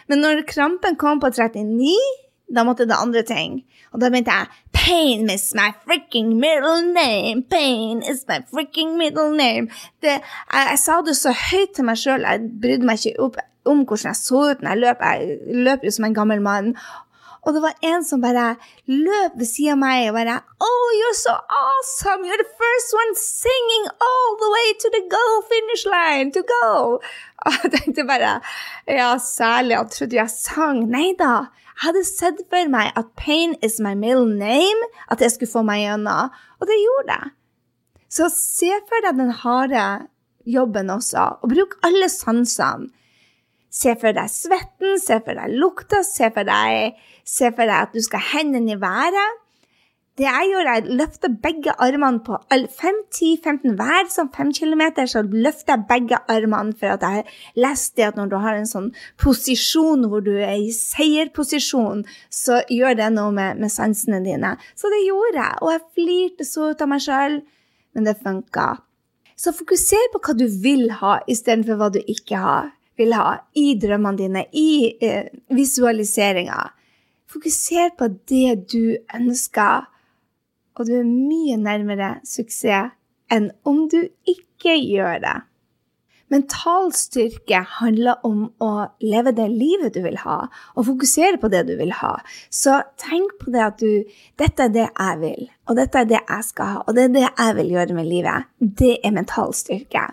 Men 0.08 0.22
når 0.22 0.44
krampen 0.46 1.00
kom 1.02 1.18
på 1.24 1.32
39, 1.34 1.98
da 2.54 2.62
måtte 2.64 2.86
det 2.86 2.94
andre 2.94 3.26
ting. 3.26 3.64
Og 3.90 4.04
da 4.04 4.12
begynte 4.14 4.38
jeg 4.38 4.54
Pain 4.78 5.32
is 5.34 5.50
my 5.58 5.72
freaking 5.82 6.36
middle 6.38 6.86
name. 6.94 7.42
Pain 7.50 8.06
is 8.06 8.22
my 8.30 8.38
freaking 8.54 8.94
middle 9.02 9.34
name. 9.34 9.74
Det, 10.06 10.20
jeg, 10.22 10.68
jeg, 10.70 10.80
sa 10.80 11.02
det 11.02 11.18
så 11.18 11.34
høyt 11.34 11.74
til 11.76 11.90
meg 11.90 11.98
sjøl. 12.00 12.22
Jeg 12.22 12.52
brydde 12.62 12.88
meg 12.88 13.02
ikke 13.02 13.26
opp, 13.26 13.42
om 13.68 13.82
hvordan 13.82 14.14
jeg 14.14 14.22
så 14.22 14.46
ut 14.54 14.62
når 14.62 14.76
jeg 14.76 14.84
løp. 14.86 15.04
Jeg 15.10 15.58
løp 15.66 15.90
jo 15.90 15.98
som 15.98 16.08
en 16.08 16.16
gammel 16.22 16.46
mann. 16.46 16.76
Og 17.48 17.56
det 17.56 17.62
var 17.64 17.78
en 17.88 18.04
som 18.04 18.20
bare 18.20 18.58
løp 18.92 19.38
ved 19.40 19.48
siden 19.48 19.78
av 19.78 19.80
meg 19.86 20.10
og 20.10 20.18
bare 20.18 20.34
Oh, 20.60 20.88
you're 21.00 21.16
so 21.16 21.32
awesome! 21.32 22.26
You're 22.28 22.40
the 22.42 22.50
first 22.60 22.96
one 22.98 23.14
singing 23.16 23.86
all 24.04 24.36
the 24.42 24.50
way 24.52 24.68
to 24.84 24.92
the 24.96 25.04
goal 25.14 25.38
finish 25.48 25.86
line 25.88 26.34
to 26.36 26.44
go! 26.44 27.00
Og 27.48 27.56
jeg 27.64 27.72
tenkte 27.78 28.04
bare 28.10 28.34
Ja, 28.88 29.14
særlig. 29.24 29.78
jeg 29.78 29.90
trodde 29.96 30.20
jeg 30.20 30.34
sang. 30.34 30.84
Nei 30.92 31.14
da. 31.20 31.48
Jeg 31.78 31.86
hadde 31.86 32.04
sett 32.10 32.44
for 32.52 32.70
meg 32.74 32.92
at 33.00 33.14
pain 33.16 33.56
is 33.64 33.80
my 33.80 33.94
middle 33.96 34.28
name, 34.28 34.88
at 35.12 35.22
jeg 35.22 35.32
skulle 35.32 35.52
få 35.52 35.62
meg 35.64 35.86
gjennom. 35.86 36.34
Og 36.60 36.68
det 36.68 36.78
gjorde 36.82 37.16
jeg. 37.16 37.34
Så 38.10 38.30
se 38.34 38.72
for 38.90 39.06
deg 39.06 39.20
den 39.20 39.32
harde 39.44 39.84
jobben 40.48 40.90
også, 40.90 41.26
og 41.44 41.52
bruk 41.52 41.76
alle 41.86 42.08
sansene. 42.10 42.90
Se 43.74 43.94
for 44.00 44.16
deg 44.16 44.32
svetten, 44.32 44.96
se 45.02 45.20
for 45.24 45.36
deg 45.38 45.58
lukta, 45.60 46.04
se 46.06 46.32
for 46.34 46.48
deg, 46.48 46.96
se 47.28 47.52
for 47.52 47.68
deg 47.68 47.76
at 47.88 47.94
du 47.96 48.02
skal 48.04 48.24
hendene 48.32 48.78
i 48.78 48.80
været. 48.80 49.44
Det 50.18 50.26
jeg 50.26 50.48
gjør, 50.50 50.68
er 50.72 50.88
å 50.88 50.96
løfte 50.98 51.30
begge 51.44 51.74
armene 51.84 52.24
på 52.26 52.40
5-10-15 52.50 53.76
hver 53.78 54.08
sånn 54.10 54.32
5 54.34 54.54
km, 54.58 54.82
så 55.06 55.22
løfter 55.22 55.76
jeg 55.76 55.86
begge 55.92 56.18
armene 56.34 56.74
for 56.80 56.96
at 56.96 57.06
jeg 57.06 57.28
leste 57.62 58.08
at 58.08 58.18
når 58.18 58.32
du 58.32 58.38
har 58.42 58.58
en 58.58 58.66
sånn 58.66 58.88
posisjon 59.22 60.08
hvor 60.10 60.26
du 60.26 60.32
er 60.34 60.56
i 60.56 60.72
seierposisjon, 60.74 62.02
så 62.34 62.64
gjør 62.74 62.98
det 62.98 63.12
noe 63.14 63.36
med, 63.36 63.62
med 63.62 63.70
sansene 63.70 64.24
dine. 64.26 64.56
Så 64.74 64.90
det 64.90 65.04
gjorde 65.04 65.38
jeg, 65.44 65.62
og 65.62 65.76
jeg 65.76 65.86
flirte 66.00 66.50
så 66.50 66.72
ut 66.72 66.82
av 66.82 66.90
meg 66.96 67.06
sjøl, 67.06 67.38
men 67.94 68.10
det 68.10 68.18
funka. 68.24 68.72
Så 69.38 69.54
fokuser 69.54 70.10
på 70.16 70.24
hva 70.26 70.34
du 70.34 70.48
vil 70.66 70.88
ha, 70.98 71.20
istedenfor 71.30 71.78
hva 71.78 71.92
du 71.94 72.02
ikke 72.02 72.42
har 72.42 72.74
vil 72.98 73.14
ha 73.18 73.38
i 73.58 73.76
drømmene 73.80 74.20
dine, 74.20 74.46
i 74.52 74.98
eh, 75.02 75.30
visualiseringa. 75.54 76.62
Fokuser 77.28 77.92
på 78.00 78.10
det 78.30 78.70
du 78.72 78.98
ønsker, 79.16 79.88
og 80.78 80.88
du 80.88 80.94
er 81.00 81.08
mye 81.08 81.58
nærmere 81.60 82.18
suksess 82.28 82.94
enn 83.34 83.52
om 83.68 83.88
du 83.92 84.00
ikke 84.30 84.78
gjør 84.80 85.22
det. 85.24 85.38
Mental 86.28 86.90
styrke 86.96 87.62
handler 87.78 88.20
om 88.28 88.50
å 88.60 88.72
leve 89.00 89.32
det 89.36 89.46
livet 89.48 89.96
du 89.96 90.02
vil 90.04 90.18
ha, 90.26 90.42
og 90.76 90.88
fokusere 90.90 91.40
på 91.40 91.48
det 91.52 91.64
du 91.70 91.78
vil 91.80 91.94
ha. 92.02 92.18
Så 92.52 92.82
tenk 93.00 93.38
på 93.40 93.54
det 93.54 93.64
at 93.64 93.80
du 93.80 94.18
Dette 94.40 94.68
er 94.68 94.74
det 94.74 94.88
jeg 94.90 95.22
vil, 95.22 95.48
og 95.68 95.80
dette 95.80 96.04
er 96.04 96.10
det 96.10 96.20
jeg 96.20 96.48
skal 96.50 96.74
ha, 96.74 96.84
og 96.84 96.98
det 96.98 97.08
er 97.08 97.14
det 97.16 97.26
jeg 97.28 97.58
vil 97.62 97.74
gjøre 97.78 97.96
med 97.96 98.12
livet. 98.12 98.52
Det 98.60 98.98
er 99.00 99.16
mental 99.16 99.56
styrke. 99.56 100.04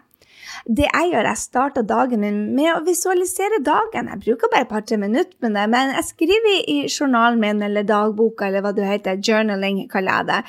Det 0.65 0.87
jeg 0.87 1.11
gjør, 1.13 1.29
jeg 1.31 1.43
starter 1.43 1.87
dagen 1.89 2.25
min 2.25 2.41
med 2.57 2.71
å 2.73 2.85
visualisere 2.87 3.61
dagen. 3.65 4.11
Jeg 4.13 4.23
bruker 4.25 4.53
bare 4.53 4.67
et 4.67 4.73
par-tre 4.73 4.99
minutter 5.01 5.37
med 5.45 5.57
det, 5.59 5.69
men 5.75 5.95
jeg 5.99 6.09
skriver 6.13 6.57
i 6.71 6.79
journalen 6.89 7.41
min 7.43 7.63
eller 7.65 7.87
dagboka 7.89 8.49
eller 8.49 8.65
hva 8.65 8.75
det 8.77 8.89
heter. 8.89 9.21
Journaling 9.21 9.85
kaller 9.93 10.21
jeg 10.21 10.31
det. 10.33 10.41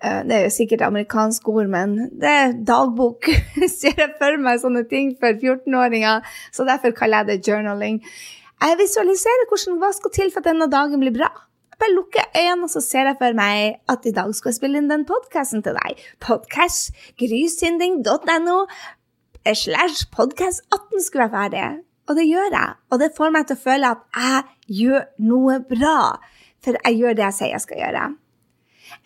Eh, 0.00 0.22
det 0.24 0.36
er 0.36 0.46
jo 0.46 0.54
sikkert 0.54 0.86
amerikansk 0.86 1.48
ord, 1.52 1.68
men 1.72 1.96
det 2.22 2.32
er 2.32 2.56
dagbok. 2.72 3.28
Ser 3.80 3.98
jeg 4.00 4.16
for 4.20 4.40
meg 4.40 4.62
sånne 4.62 4.86
ting 4.88 5.12
for 5.20 5.36
14-åringer, 5.36 6.24
så 6.54 6.68
derfor 6.68 6.96
kaller 6.96 7.24
jeg 7.24 7.30
det 7.30 7.52
journaling. 7.52 8.00
Jeg 8.60 8.80
visualiserer 8.80 9.48
hvordan, 9.48 9.78
hva 9.80 9.92
skal 9.96 10.12
til 10.16 10.32
for 10.32 10.42
at 10.42 10.50
denne 10.52 10.68
dagen 10.72 11.00
blir 11.00 11.16
bra. 11.16 11.30
Bare 11.80 11.94
lukker 11.94 12.26
øynene, 12.36 12.66
og 12.66 12.72
så 12.72 12.82
ser 12.84 13.08
jeg 13.08 13.16
for 13.20 13.36
meg 13.36 13.78
at 13.88 14.04
i 14.04 14.12
dag 14.12 14.32
skal 14.36 14.52
jeg 14.52 14.58
spille 14.58 14.80
inn 14.80 14.90
den 14.90 15.06
podkasten 15.08 15.64
til 15.64 15.78
deg. 15.80 16.00
Podkast, 16.20 16.92
grysynding.no 17.20 18.58
slash 19.46 20.10
podkast 20.12 20.62
18 20.72 21.02
skulle 21.02 21.28
være 21.30 21.36
ferdig. 21.36 21.84
Og 22.08 22.16
det 22.16 22.26
gjør 22.26 22.50
jeg. 22.52 22.72
Og 22.90 22.98
det 23.00 23.12
får 23.16 23.30
meg 23.34 23.46
til 23.46 23.56
å 23.56 23.64
føle 23.64 23.92
at 23.94 24.02
jeg 24.16 24.80
gjør 24.80 25.06
noe 25.30 25.60
bra. 25.70 26.00
For 26.64 26.76
jeg 26.84 26.98
gjør 26.98 27.16
det 27.16 27.24
jeg 27.28 27.38
sier 27.38 27.54
jeg 27.54 27.64
skal 27.64 27.80
gjøre. 27.80 28.04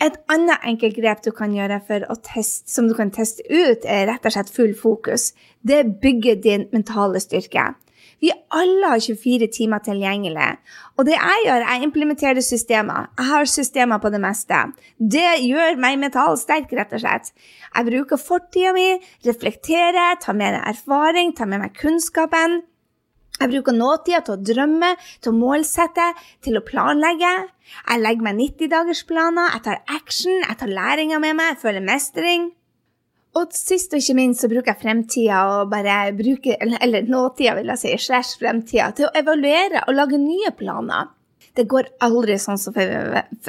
Et 0.03 0.17
annet 0.33 0.65
enkelt 0.65 0.97
grep 0.97 1.21
du 1.25 1.31
kan 1.37 1.53
gjøre 1.55 1.79
for 1.87 2.07
å 2.11 2.17
teste, 2.25 2.67
som 2.73 2.89
du 2.89 2.95
kan 2.97 3.13
teste 3.15 3.45
ut, 3.51 3.85
er 3.85 4.09
rett 4.09 4.25
og 4.25 4.35
slett 4.35 4.51
full 4.51 4.73
fokus. 4.75 5.33
Det 5.63 5.85
bygger 6.03 6.41
din 6.43 6.67
mentale 6.73 7.21
styrke. 7.21 7.75
Vi 8.23 8.31
alle 8.55 8.93
har 8.93 9.03
24 9.03 9.49
timer 9.55 9.83
tilgjengelig. 9.85 10.51
Og 10.99 11.09
det 11.09 11.17
jeg 11.17 11.47
gjør, 11.47 11.67
jeg 11.69 11.87
implementerer 11.89 12.45
systemer. 12.45 13.09
Jeg 13.19 13.31
har 13.31 13.51
systemer 13.51 14.03
på 14.03 14.13
det 14.15 14.21
meste. 14.23 14.61
Det 14.99 15.27
gjør 15.45 15.81
meg 15.83 15.99
metallsterk, 16.03 16.71
rett 16.79 16.95
og 16.95 17.03
slett. 17.03 17.33
Jeg 17.75 17.89
bruker 17.91 18.21
fortida 18.21 18.75
mi, 18.77 18.87
reflekterer, 19.27 20.21
tar 20.23 20.39
med 20.39 20.55
meg 20.59 20.71
erfaring, 20.75 21.35
tar 21.35 21.51
med 21.51 21.65
meg 21.65 21.77
kunnskapen. 21.79 22.63
Jeg 23.35 23.51
bruker 23.51 23.75
nåtida 23.75 24.21
til 24.23 24.37
å 24.37 24.43
drømme, 24.47 24.93
til 25.19 25.33
å 25.33 25.39
målsette, 25.39 26.13
til 26.47 26.61
å 26.61 26.63
planlegge. 26.65 27.33
Jeg 27.81 28.03
legger 28.03 28.29
meg 28.29 28.39
90-dagersplaner, 28.39 29.57
jeg 29.57 29.65
tar 29.67 29.81
action, 29.91 30.37
jeg 30.45 30.61
tar 30.61 30.71
læringa 30.71 31.19
med 31.19 31.35
meg, 31.41 31.55
jeg 31.55 31.65
føler 31.65 31.83
mestring. 31.85 32.53
Og 33.35 33.51
sist 33.57 33.95
og 33.95 33.99
ikke 33.99 34.15
minst 34.15 34.45
så 34.45 34.51
bruker 34.51 34.71
jeg 34.71 34.83
fremtida 34.85 35.41
og 35.57 35.73
bare 35.73 36.13
bruker, 36.15 36.55
eller, 36.63 36.79
eller 36.85 37.09
nåtida, 37.11 37.57
vil 37.59 37.73
jeg 37.73 37.83
si, 37.83 37.95
slash 38.07 38.39
fremtida, 38.39 38.93
til 38.95 39.09
å 39.09 39.15
evaluere 39.19 39.83
og 39.89 39.97
lage 39.97 40.21
nye 40.23 40.53
planer. 40.55 41.11
Det 41.55 41.67
går 41.71 41.89
aldri 42.03 42.35
sånn 42.43 42.59
som, 42.59 42.75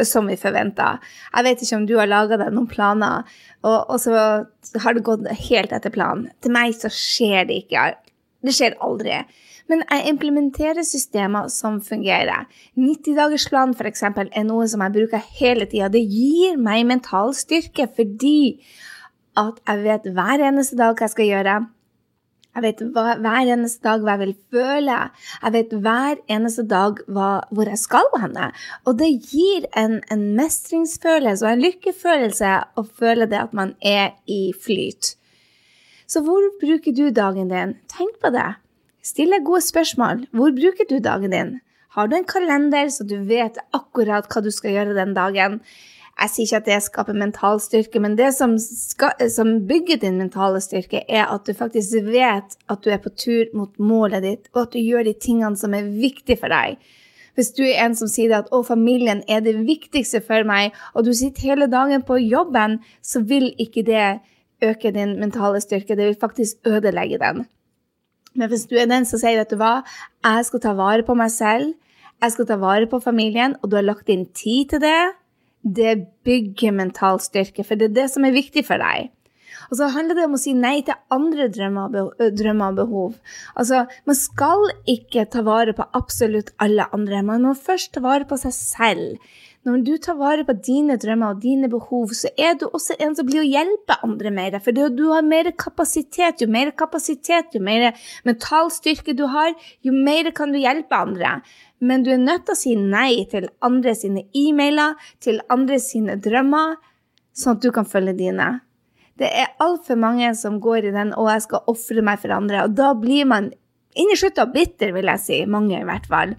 som 0.05 0.27
vi 0.29 0.37
forventa. 0.37 0.95
Jeg 1.31 1.45
vet 1.47 1.61
ikke 1.65 1.79
om 1.79 1.85
du 1.89 1.95
har 1.97 2.09
laga 2.09 2.37
deg 2.41 2.53
noen 2.53 2.69
planer, 2.69 3.29
og, 3.65 3.77
og, 3.77 3.95
så 4.01 4.81
har 4.81 4.97
det 4.97 5.05
gått 5.05 5.25
helt 5.47 5.73
etter 5.73 5.93
planen. 5.93 6.29
Til 6.41 6.53
meg 6.53 6.75
så 6.77 6.91
skjer 6.93 7.49
det 7.49 7.63
ikke. 7.63 7.87
Det 8.45 8.53
skjer 8.53 8.77
aldri. 8.85 9.23
Men 9.69 9.81
jeg 9.87 10.11
implementerer 10.11 10.85
systemer 10.85 11.49
som 11.49 11.79
fungerer. 11.81 12.45
90-dagersplan 12.77 13.73
f.eks. 13.73 14.03
er 14.05 14.45
noe 14.45 14.67
som 14.69 14.83
jeg 14.85 14.93
bruker 14.99 15.29
hele 15.39 15.65
tida. 15.69 15.89
Det 15.89 16.03
gir 16.05 16.59
meg 16.61 16.85
mental 16.89 17.33
styrke 17.37 17.89
fordi 17.97 18.37
at 19.39 19.61
jeg 19.67 19.83
vet 19.85 20.11
hver 20.15 20.43
eneste 20.49 20.77
dag 20.79 20.95
hva 20.95 21.07
jeg 21.07 21.15
skal 21.15 21.29
gjøre. 21.31 21.55
Jeg 22.55 22.63
vet 22.63 22.81
hver 22.95 23.49
eneste 23.51 23.83
dag 23.83 24.03
hva 24.03 24.13
jeg 24.15 24.21
vil 24.21 24.35
føle. 24.55 24.99
Jeg 25.41 25.53
vet 25.57 25.73
hver 25.83 26.21
eneste 26.31 26.63
dag 26.71 27.01
hva, 27.11 27.29
hvor 27.51 27.67
jeg 27.67 27.81
skal 27.81 28.07
henne. 28.21 28.47
Og 28.87 28.95
det 29.01 29.09
gir 29.27 29.67
en, 29.75 29.99
en 30.11 30.23
mestringsfølelse 30.37 31.43
og 31.43 31.51
en 31.51 31.65
lykkefølelse 31.65 32.53
å 32.79 32.85
føle 32.87 33.27
det 33.27 33.41
at 33.41 33.55
man 33.57 33.75
er 33.83 34.15
i 34.31 34.53
flyt. 34.55 35.17
Så 36.07 36.21
hvor 36.23 36.47
bruker 36.61 36.95
du 36.95 37.09
dagen 37.11 37.51
din? 37.51 37.75
Tenk 37.91 38.21
på 38.23 38.31
det. 38.31 38.53
Still 39.03 39.35
deg 39.35 39.43
gode 39.45 39.65
spørsmål. 39.65 40.23
Hvor 40.31 40.55
bruker 40.55 40.87
du 40.87 41.01
dagen 41.03 41.35
din? 41.35 41.57
Har 41.95 42.07
du 42.07 42.15
en 42.15 42.27
kalender 42.27 42.87
så 42.91 43.03
du 43.07 43.17
vet 43.27 43.59
akkurat 43.75 44.31
hva 44.31 44.41
du 44.43 44.49
skal 44.53 44.77
gjøre 44.77 44.95
den 44.95 45.11
dagen? 45.15 45.59
Jeg 46.15 46.31
sier 46.31 46.45
ikke 46.45 46.59
at 46.61 46.67
det 46.69 46.83
skaper 46.85 47.17
mental 47.19 47.57
styrke, 47.59 47.99
men 47.99 48.13
det 48.15 48.29
som, 48.37 48.53
skal, 48.57 49.17
som, 49.29 49.57
bygger 49.67 49.99
din 49.99 50.19
mentale 50.21 50.61
styrke, 50.63 51.01
er 51.11 51.25
at 51.27 51.43
du 51.43 51.51
faktisk 51.53 52.07
vet 52.07 52.55
at 52.71 52.85
du 52.85 52.89
er 52.93 53.01
på 53.03 53.11
tur 53.19 53.51
mot 53.53 53.73
målet 53.79 54.23
ditt, 54.23 54.47
og 54.53 54.61
at 54.61 54.77
du 54.77 54.79
gjør 54.79 55.03
de 55.03 55.13
tingene 55.13 55.59
som 55.59 55.75
er 55.75 55.89
viktige 55.91 56.39
for 56.39 56.53
deg. 56.55 56.79
Hvis 57.35 57.51
du 57.51 57.65
er 57.65 57.81
en 57.83 57.97
som 57.99 58.07
sier 58.07 58.31
at 58.37 58.47
'å, 58.47 58.63
familien 58.63 59.23
er 59.27 59.41
det 59.43 59.57
viktigste 59.67 60.21
for 60.23 60.47
meg', 60.47 60.71
og 60.95 61.03
du 61.03 61.11
sitter 61.13 61.51
hele 61.51 61.67
dagen 61.67 62.01
på 62.01 62.15
jobben, 62.15 62.79
så 63.03 63.19
vil 63.19 63.51
ikke 63.59 63.83
det 63.83 64.21
øke 64.63 64.91
din 64.95 65.19
mentale 65.19 65.59
styrke. 65.59 65.95
Det 65.95 66.07
vil 66.07 66.15
faktisk 66.15 66.55
ødelegge 66.65 67.19
den. 67.19 67.45
Men 68.35 68.49
hvis 68.49 68.65
du 68.65 68.75
er 68.75 68.85
den 68.85 69.05
som 69.05 69.19
sier 69.19 69.35
'vet 69.35 69.49
du 69.49 69.57
hva, 69.57 69.83
jeg 70.23 70.45
skal 70.45 70.59
ta 70.59 70.73
vare 70.73 71.03
på 71.03 71.13
meg 71.13 71.31
selv', 71.31 71.73
jeg 72.21 72.31
skal 72.31 72.45
ta 72.45 72.55
vare 72.55 72.87
på 72.87 72.99
familien, 73.03 73.55
og 73.61 73.69
du 73.69 73.75
har 73.75 73.83
lagt 73.83 74.09
inn 74.09 74.25
tid 74.25 74.69
til 74.69 74.79
det, 74.79 75.11
det 75.65 75.97
bygger 76.25 76.75
mental 76.77 77.19
styrke, 77.23 77.65
for 77.65 77.75
det 77.75 77.89
er 77.89 77.99
det 77.99 78.09
som 78.13 78.25
er 78.27 78.35
viktig 78.35 78.65
for 78.67 78.81
deg. 78.81 79.11
Og 79.71 79.79
så 79.79 79.89
handler 79.93 80.19
det 80.19 80.27
om 80.27 80.35
å 80.37 80.41
si 80.41 80.53
nei 80.53 80.77
til 80.85 80.97
andre 81.13 81.47
drømmer 81.49 82.67
og 82.67 82.77
behov. 82.77 83.15
Altså, 83.57 83.85
Man 84.05 84.17
skal 84.19 84.69
ikke 84.85 85.25
ta 85.31 85.41
vare 85.45 85.73
på 85.73 85.87
absolutt 85.97 86.53
alle 86.61 86.85
andre, 86.93 87.23
man 87.23 87.47
må 87.47 87.55
først 87.57 87.93
ta 87.95 88.03
vare 88.05 88.27
på 88.29 88.37
seg 88.37 88.53
selv. 88.53 89.17
Når 89.65 89.81
du 89.81 89.95
tar 89.97 90.17
vare 90.19 90.43
på 90.45 90.53
dine 90.61 90.93
drømmer 91.01 91.33
og 91.33 91.41
dine 91.41 91.65
behov, 91.71 92.11
så 92.13 92.29
er 92.37 92.53
du 92.53 92.67
også 92.67 92.99
en 93.01 93.15
som 93.17 93.25
blir 93.25 93.41
å 93.41 93.47
hjelpe 93.47 93.97
andre 94.05 94.29
mer. 94.29 94.59
For 94.61 94.75
du 94.75 95.07
har 95.09 95.25
mer 95.25 95.49
kapasitet. 95.57 96.43
Jo 96.43 96.47
mer 96.53 96.69
kapasitet, 96.77 97.55
jo 97.57 97.63
mer 97.65 97.97
mental 98.27 98.69
styrke 98.69 99.15
du 99.17 99.25
har, 99.33 99.55
jo 99.81 99.95
mer 99.95 100.29
kan 100.37 100.53
du 100.53 100.61
hjelpe 100.61 100.93
andre 100.93 101.39
men 101.79 102.03
du 102.03 102.11
er 102.13 102.21
nødt 102.21 102.45
til 102.47 102.55
å 102.55 102.59
si 102.59 102.75
nei 102.79 103.25
til 103.31 103.49
andre 103.65 103.95
sine 103.97 104.25
e-mailer, 104.37 104.95
til 105.23 105.41
andre 105.53 105.79
sine 105.81 106.17
drømmer, 106.21 106.77
sånn 107.35 107.57
at 107.57 107.65
du 107.65 107.71
kan 107.75 107.87
følge 107.89 108.15
dine. 108.17 108.47
Det 109.19 109.27
er 109.27 109.53
altfor 109.63 109.99
mange 109.99 110.31
som 110.35 110.59
går 110.59 110.89
i 110.89 110.95
den 110.95 111.13
'å, 111.13 111.27
jeg 111.31 111.41
skal 111.41 111.63
ofre 111.67 112.01
meg 112.01 112.19
for 112.19 112.29
andre', 112.29 112.63
og 112.63 112.75
da 112.75 112.93
blir 112.93 113.25
man 113.25 113.51
inni 113.95 114.15
slutta 114.15 114.45
bitter, 114.51 114.91
vil 114.91 115.05
jeg 115.05 115.19
si. 115.19 115.45
Mange, 115.45 115.79
i 115.79 115.83
hvert 115.83 116.07
fall. 116.07 116.35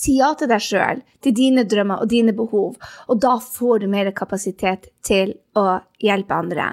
Si 0.00 0.16
ja 0.16 0.30
til 0.38 0.48
deg 0.48 0.62
sjøl, 0.64 1.02
til 1.20 1.34
dine 1.36 1.66
drømmer 1.68 2.04
og 2.04 2.10
dine 2.12 2.32
behov, 2.36 2.78
og 3.08 3.20
da 3.20 3.34
får 3.44 3.82
du 3.82 3.90
mer 3.92 4.08
kapasitet 4.16 4.88
til 5.06 5.34
å 5.58 5.82
hjelpe 6.00 6.38
andre. 6.40 6.70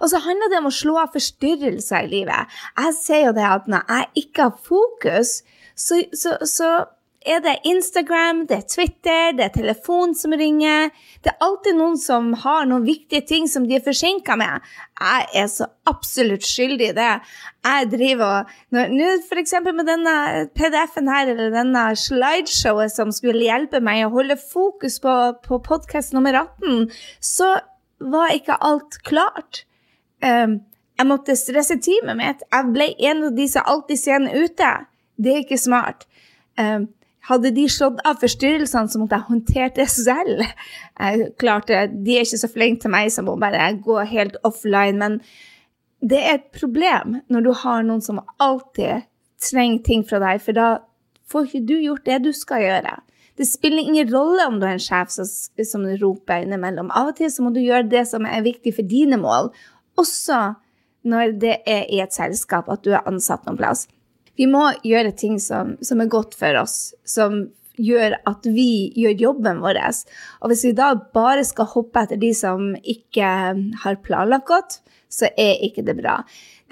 Og 0.00 0.10
så 0.12 0.20
handler 0.22 0.50
det 0.52 0.60
om 0.60 0.68
å 0.68 0.74
slå 0.74 0.98
av 1.02 1.14
forstyrrelser 1.14 2.06
i 2.06 2.10
livet. 2.12 2.58
Jeg 2.78 2.98
ser 2.98 3.24
jo 3.26 3.36
det 3.36 3.46
at 3.48 3.70
når 3.70 3.88
jeg 3.88 4.26
ikke 4.26 4.48
har 4.48 4.60
fokus, 4.68 5.40
så, 5.74 6.02
så, 6.12 6.36
så 6.46 6.68
er 7.26 7.40
det 7.44 7.54
Instagram, 7.68 8.44
det 8.48 8.56
er 8.56 8.66
Twitter, 8.68 9.32
det 9.36 9.44
er 9.44 9.52
telefon 9.54 10.14
som 10.18 10.34
ringer. 10.36 10.90
Det 11.22 11.32
er 11.32 11.44
alltid 11.44 11.76
noen 11.78 11.98
som 12.00 12.32
har 12.42 12.66
noen 12.70 12.84
viktige 12.86 13.24
ting 13.28 13.48
som 13.50 13.66
de 13.68 13.76
er 13.78 13.84
forsinka 13.84 14.36
med. 14.40 14.64
Jeg 15.02 15.28
er 15.42 15.50
så 15.50 15.68
absolutt 15.88 16.46
skyldig 16.46 16.90
i 16.92 16.96
det. 16.96 17.10
Jeg 17.66 17.90
driver 17.92 18.46
og 18.72 18.88
Nå 18.92 19.08
f.eks. 19.24 19.54
med 19.66 19.86
denne 19.88 20.14
PDF-en 20.56 21.10
her, 21.12 21.32
eller 21.32 21.54
denne 21.54 21.84
slideshowet 21.98 22.94
som 22.94 23.12
skulle 23.14 23.46
hjelpe 23.46 23.82
meg 23.84 24.06
å 24.06 24.12
holde 24.14 24.38
fokus 24.40 24.98
på, 25.02 25.16
på 25.44 25.60
podkast 25.66 26.14
nummer 26.16 26.42
18, 26.44 26.88
så 27.22 27.54
var 28.02 28.34
ikke 28.34 28.58
alt 28.62 28.98
klart. 29.06 29.64
Um, 30.22 30.60
jeg 30.98 31.08
måtte 31.08 31.36
stresse 31.38 31.78
teamet 31.82 32.18
mitt. 32.18 32.42
Jeg 32.46 32.72
ble 32.74 32.88
en 33.10 33.28
av 33.28 33.36
de 33.36 33.46
som 33.50 33.66
alltid 33.66 33.98
ser 33.98 34.26
ute. 34.30 34.72
Det 35.18 35.32
er 35.32 35.44
ikke 35.44 35.60
smart. 35.60 36.06
Um, 36.58 36.90
hadde 37.28 37.52
de 37.54 37.68
slått 37.70 38.00
av 38.08 38.18
forstyrrelsene, 38.22 38.90
så 38.90 39.00
måtte 39.00 39.18
jeg 39.18 39.28
håndtert 39.28 39.78
det 39.78 39.88
selv. 39.92 40.42
Jeg 40.98 41.30
klarte, 41.38 41.86
De 41.92 42.16
er 42.16 42.26
ikke 42.26 42.42
så 42.42 42.50
flinke 42.50 42.82
til 42.82 42.94
meg 42.94 43.12
som 43.14 43.28
må 43.30 43.36
bare 43.40 43.70
gå 43.78 44.00
helt 44.10 44.36
offline. 44.42 44.98
Men 44.98 45.20
det 46.02 46.18
er 46.18 46.40
et 46.40 46.50
problem 46.56 47.20
når 47.30 47.46
du 47.46 47.52
har 47.62 47.86
noen 47.86 48.02
som 48.02 48.22
alltid 48.42 49.06
trenger 49.42 49.86
ting 49.86 50.04
fra 50.06 50.18
deg, 50.22 50.42
for 50.42 50.58
da 50.58 50.68
får 51.30 51.48
ikke 51.48 51.66
du 51.70 51.76
gjort 51.78 52.06
det 52.06 52.20
du 52.26 52.32
skal 52.36 52.62
gjøre. 52.64 52.98
Det 53.38 53.48
spiller 53.48 53.86
ingen 53.86 54.10
rolle 54.12 54.44
om 54.46 54.58
du 54.60 54.66
er 54.66 54.76
en 54.76 54.82
sjef 54.82 55.14
som, 55.14 55.28
som 55.64 55.86
roper 56.02 56.44
innimellom. 56.44 56.90
Av 56.92 57.12
og 57.12 57.16
til 57.18 57.30
så 57.32 57.44
må 57.44 57.54
du 57.54 57.62
gjøre 57.62 57.88
det 57.90 58.04
som 58.10 58.26
er 58.28 58.44
viktig 58.44 58.74
for 58.76 58.88
dine 58.88 59.16
mål, 59.20 59.50
også 59.98 60.42
når 61.08 61.34
det 61.42 61.56
er 61.66 61.86
i 61.90 62.02
et 62.02 62.14
selskap 62.14 62.68
at 62.70 62.84
du 62.84 62.92
er 62.92 63.06
ansatt 63.08 63.46
noen 63.46 63.58
plass. 63.58 63.86
Vi 64.40 64.48
må 64.48 64.64
gjøre 64.86 65.12
ting 65.18 65.38
som, 65.42 65.76
som, 65.84 66.00
er 66.00 66.12
godt 66.12 66.36
for 66.38 66.56
oss, 66.62 66.94
som 67.04 67.44
gjør 67.80 68.16
at 68.28 68.46
vi 68.48 68.92
gjør 68.96 69.20
jobben 69.26 69.60
vår. 69.64 69.80
Og 70.40 70.52
hvis 70.52 70.64
vi 70.68 70.74
da 70.76 70.92
bare 71.14 71.44
skal 71.44 71.70
hoppe 71.72 72.04
etter 72.04 72.20
de 72.20 72.32
som 72.36 72.72
ikke 72.80 73.28
har 73.84 74.02
planlagt 74.04 74.48
godt, 74.48 74.80
så 75.12 75.28
er 75.36 75.60
ikke 75.66 75.84
det 75.84 75.98
bra. 76.00 76.22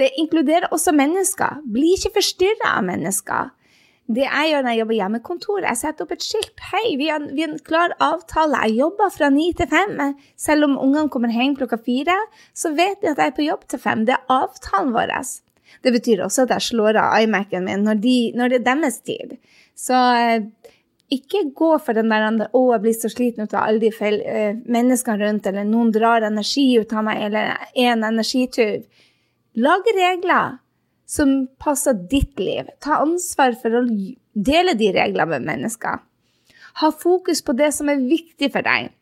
Det 0.00 0.12
inkluderer 0.20 0.72
også 0.72 0.94
mennesker. 0.96 1.60
Bli 1.68 1.94
ikke 1.96 2.14
forstyrra 2.20 2.76
av 2.78 2.86
mennesker. 2.88 3.50
Det 4.10 4.24
jeg 4.24 4.50
gjør 4.50 4.64
når 4.64 4.72
jeg 4.72 4.80
jobber 4.80 4.96
hjemmekontor, 4.96 5.58
jeg 5.62 5.78
setter 5.78 6.02
opp 6.06 6.14
et 6.16 6.24
skilt. 6.24 6.62
Hei, 6.72 6.96
vi 6.98 7.10
har, 7.12 7.22
vi 7.30 7.44
har 7.44 7.52
en 7.52 7.60
klar 7.62 7.92
avtale. 8.02 8.64
Jeg 8.66 8.80
jobber 8.80 9.12
fra 9.14 9.28
ni 9.30 9.50
til 9.54 9.68
fem. 9.70 9.92
Selv 10.40 10.66
om 10.66 10.74
ungene 10.82 11.12
kommer 11.12 11.30
hjem 11.30 11.54
klokka 11.60 11.78
fire, 11.84 12.16
så 12.56 12.72
vet 12.74 12.98
de 13.04 13.12
at 13.12 13.22
jeg 13.22 13.30
er 13.30 13.36
på 13.36 13.46
jobb 13.46 13.68
til 13.70 13.82
fem. 13.82 14.02
Det 14.08 14.16
er 14.16 14.34
avtalen 14.40 14.90
vår. 14.96 15.14
Det 15.82 15.92
betyr 15.94 16.24
også 16.24 16.46
at 16.46 16.54
jeg 16.56 16.68
slår 16.70 16.98
av 17.00 17.18
iMac-en 17.24 17.66
min 17.66 17.84
når, 17.86 18.00
de, 18.02 18.16
når, 18.36 18.52
det 18.52 18.60
er 18.60 18.66
deres 18.68 19.00
tid. 19.06 19.36
Så 19.78 19.96
eh, 19.96 20.48
ikke 21.10 21.48
gå 21.56 21.70
for 21.82 21.96
den 21.96 22.10
der 22.12 22.48
'å, 22.52 22.72
jeg 22.72 22.82
blir 22.84 22.94
så 22.94 23.10
sliten 23.10 23.44
ut 23.44 23.54
av 23.54 23.66
alle 23.66 23.82
de 23.82 23.90
feil, 23.90 24.20
eh, 24.20 24.54
menneskene 24.66 25.18
rundt', 25.24 25.46
eller 25.46 25.64
'noen 25.64 25.92
drar 25.92 26.22
energi 26.22 26.78
ut 26.78 26.92
av 26.92 27.04
meg', 27.04 27.24
eller 27.26 27.56
'en 27.74 28.04
energityv'. 28.04 28.84
Lag 29.56 29.82
regler 29.96 30.58
som 31.06 31.48
passer 31.58 31.94
ditt 31.94 32.38
liv. 32.38 32.68
Ta 32.80 33.00
ansvar 33.02 33.56
for 33.58 33.70
å 33.70 33.82
dele 34.34 34.76
de 34.78 34.92
reglene 34.94 35.26
med 35.26 35.48
mennesker. 35.48 35.98
Ha 36.80 36.90
fokus 36.92 37.42
på 37.42 37.56
det 37.58 37.72
som 37.74 37.88
er 37.88 37.96
viktig 37.96 38.52
for 38.52 38.62
deg. 38.62 38.92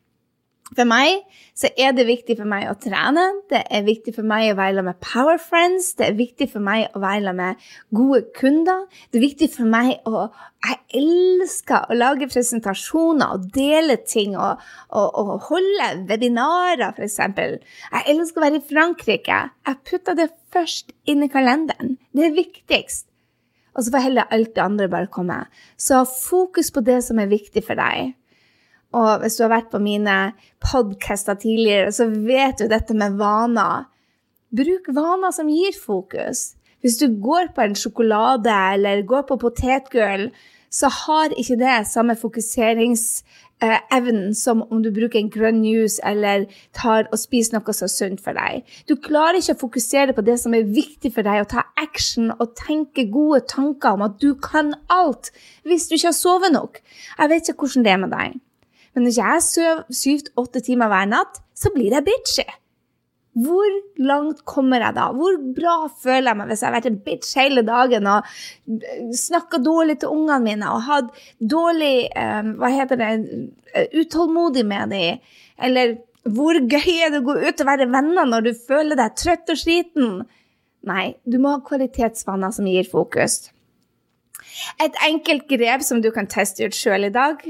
For 0.76 0.84
meg 0.88 1.22
så 1.56 1.70
er 1.80 1.94
det 1.96 2.04
viktig 2.08 2.36
for 2.38 2.48
meg 2.48 2.66
å 2.68 2.76
trene, 2.80 3.24
det 3.48 3.62
er 3.72 3.86
viktig 3.86 4.12
for 4.18 4.26
meg 4.28 4.50
å 4.52 4.58
være 4.58 4.84
med 4.84 4.98
Power 5.00 5.40
Friends, 5.40 5.94
det 5.96 6.10
er 6.10 6.18
viktig 6.18 6.50
for 6.52 6.64
meg 6.64 6.92
å 6.92 7.00
være 7.02 7.32
med 7.36 7.62
gode 7.94 8.26
kunder. 8.36 8.84
Det 9.08 9.20
er 9.20 9.24
viktig 9.24 9.50
for 9.54 9.70
meg 9.70 9.96
å 10.08 10.28
Jeg 10.58 10.78
elsker 10.98 11.86
å 11.86 11.94
lage 11.94 12.26
presentasjoner 12.26 13.36
og 13.36 13.44
dele 13.54 13.94
ting 14.02 14.32
og, 14.34 14.58
og, 14.90 15.12
og 15.14 15.44
holde 15.46 15.86
webinarer, 16.08 16.96
f.eks. 16.98 17.18
Jeg 17.22 18.02
elsker 18.10 18.42
å 18.42 18.44
være 18.44 18.58
i 18.58 18.66
Frankrike. 18.66 19.38
Jeg 19.70 19.82
putter 19.86 20.18
det 20.18 20.32
først 20.50 20.90
inn 21.06 21.22
i 21.22 21.30
kalenderen. 21.30 21.94
Det 22.10 22.26
er 22.26 22.34
viktigst. 22.34 23.06
Og 23.78 23.86
så 23.86 23.94
får 23.94 24.08
heller 24.08 24.34
alt 24.34 24.56
det 24.56 24.64
andre 24.64 24.90
bare 24.90 25.12
komme. 25.14 25.44
Så 25.78 26.02
fokus 26.10 26.72
på 26.74 26.82
det 26.82 26.98
som 27.06 27.22
er 27.22 27.30
viktig 27.30 27.62
for 27.62 27.78
deg. 27.78 28.17
Og 28.96 29.20
hvis 29.20 29.36
du 29.36 29.44
har 29.44 29.52
vært 29.52 29.72
på 29.72 29.80
mine 29.82 30.16
podcaster 30.64 31.36
tidligere, 31.36 31.92
så 31.92 32.06
vet 32.08 32.60
du 32.60 32.68
dette 32.70 32.94
med 32.96 33.18
vaner. 33.20 33.84
Bruk 34.48 34.88
vaner 34.96 35.34
som 35.36 35.50
gir 35.52 35.76
fokus. 35.76 36.54
Hvis 36.80 36.96
du 37.00 37.06
går 37.20 37.52
på 37.54 37.60
en 37.66 37.76
sjokolade 37.76 38.54
eller 38.72 39.06
går 39.06 39.22
på 39.28 39.36
potetgull, 39.42 40.30
så 40.70 40.88
har 40.92 41.32
ikke 41.36 41.56
det 41.60 41.86
samme 41.88 42.16
fokuseringsevnen 42.16 44.34
som 44.36 44.62
om 44.70 44.82
du 44.84 44.90
bruker 44.94 45.18
en 45.20 45.30
grønn 45.32 45.64
juice 45.64 46.00
eller 46.06 46.44
tar 46.76 47.08
og 47.08 47.18
spiser 47.18 47.54
noe 47.56 47.72
som 47.74 47.84
er 47.88 47.92
sunt 47.92 48.20
for 48.24 48.32
deg. 48.36 48.62
Du 48.88 48.96
klarer 48.96 49.36
ikke 49.40 49.54
å 49.56 49.64
fokusere 49.64 50.12
på 50.16 50.22
det 50.24 50.38
som 50.40 50.54
er 50.56 50.64
viktig 50.68 51.14
for 51.16 51.22
deg, 51.26 51.40
og 51.42 51.48
ta 51.52 51.60
action 51.80 52.26
og 52.36 52.54
tenke 52.60 53.12
gode 53.12 53.40
tanker 53.48 53.90
om 53.96 54.02
at 54.08 54.14
du 54.22 54.30
kan 54.40 54.74
alt, 54.92 55.24
hvis 55.64 55.88
du 55.88 55.92
ikke 55.96 56.12
har 56.12 56.20
sovet 56.20 56.52
nok. 56.56 56.72
Jeg 57.18 57.28
vet 57.32 57.48
ikke 57.48 57.60
hvordan 57.64 57.84
det 57.84 57.92
er 57.92 58.04
med 58.04 58.12
deg. 58.16 58.30
Men 58.98 59.06
når 59.06 59.14
jeg 59.14 59.42
sover 59.46 59.82
syv-åtte 59.94 60.60
timer 60.66 60.90
hver 60.90 61.04
natt, 61.06 61.36
så 61.54 61.70
blir 61.70 61.94
jeg 61.94 62.02
bitchy. 62.08 62.44
Hvor 63.38 63.74
langt 64.02 64.40
kommer 64.48 64.82
jeg 64.82 64.96
da? 64.96 65.04
Hvor 65.14 65.36
bra 65.54 65.74
føler 66.02 66.32
jeg 66.32 66.38
meg 66.40 66.48
hvis 66.50 66.64
jeg 66.64 66.66
har 66.66 66.74
vært 66.74 66.88
en 66.90 66.96
bitch 67.04 67.36
hele 67.38 67.62
dagen 67.62 68.08
og 68.10 68.26
snakka 69.14 69.60
dårlig 69.62 70.00
til 70.02 70.10
ungene 70.16 70.40
mine 70.42 70.72
og 70.74 70.82
hatt 70.88 71.12
dårlig 71.38 72.08
um, 72.18 72.56
Hva 72.58 72.72
heter 72.74 72.98
det 72.98 73.12
Utålmodig 74.00 74.64
med 74.66 74.90
dem? 74.90 75.22
Eller 75.54 75.94
hvor 76.26 76.58
gøy 76.58 76.96
er 76.96 77.14
det 77.14 77.22
å 77.22 77.28
gå 77.28 77.38
ut 77.44 77.62
og 77.62 77.70
være 77.70 77.86
venner 77.92 78.26
når 78.26 78.48
du 78.48 78.50
føler 78.58 78.98
deg 78.98 79.14
trøtt 79.22 79.54
og 79.54 79.62
sliten? 79.62 80.18
Nei, 80.90 81.06
du 81.22 81.38
må 81.38 81.54
ha 81.54 81.62
kvalitetsvaner 81.62 82.58
som 82.58 82.66
gir 82.66 82.90
fokus. 82.90 83.44
Et 84.82 85.00
enkelt 85.06 85.46
grep 85.46 85.86
som 85.86 86.02
du 86.02 86.10
kan 86.10 86.26
teste 86.26 86.66
ut 86.66 86.74
sjøl 86.74 87.06
i 87.06 87.14
dag, 87.14 87.46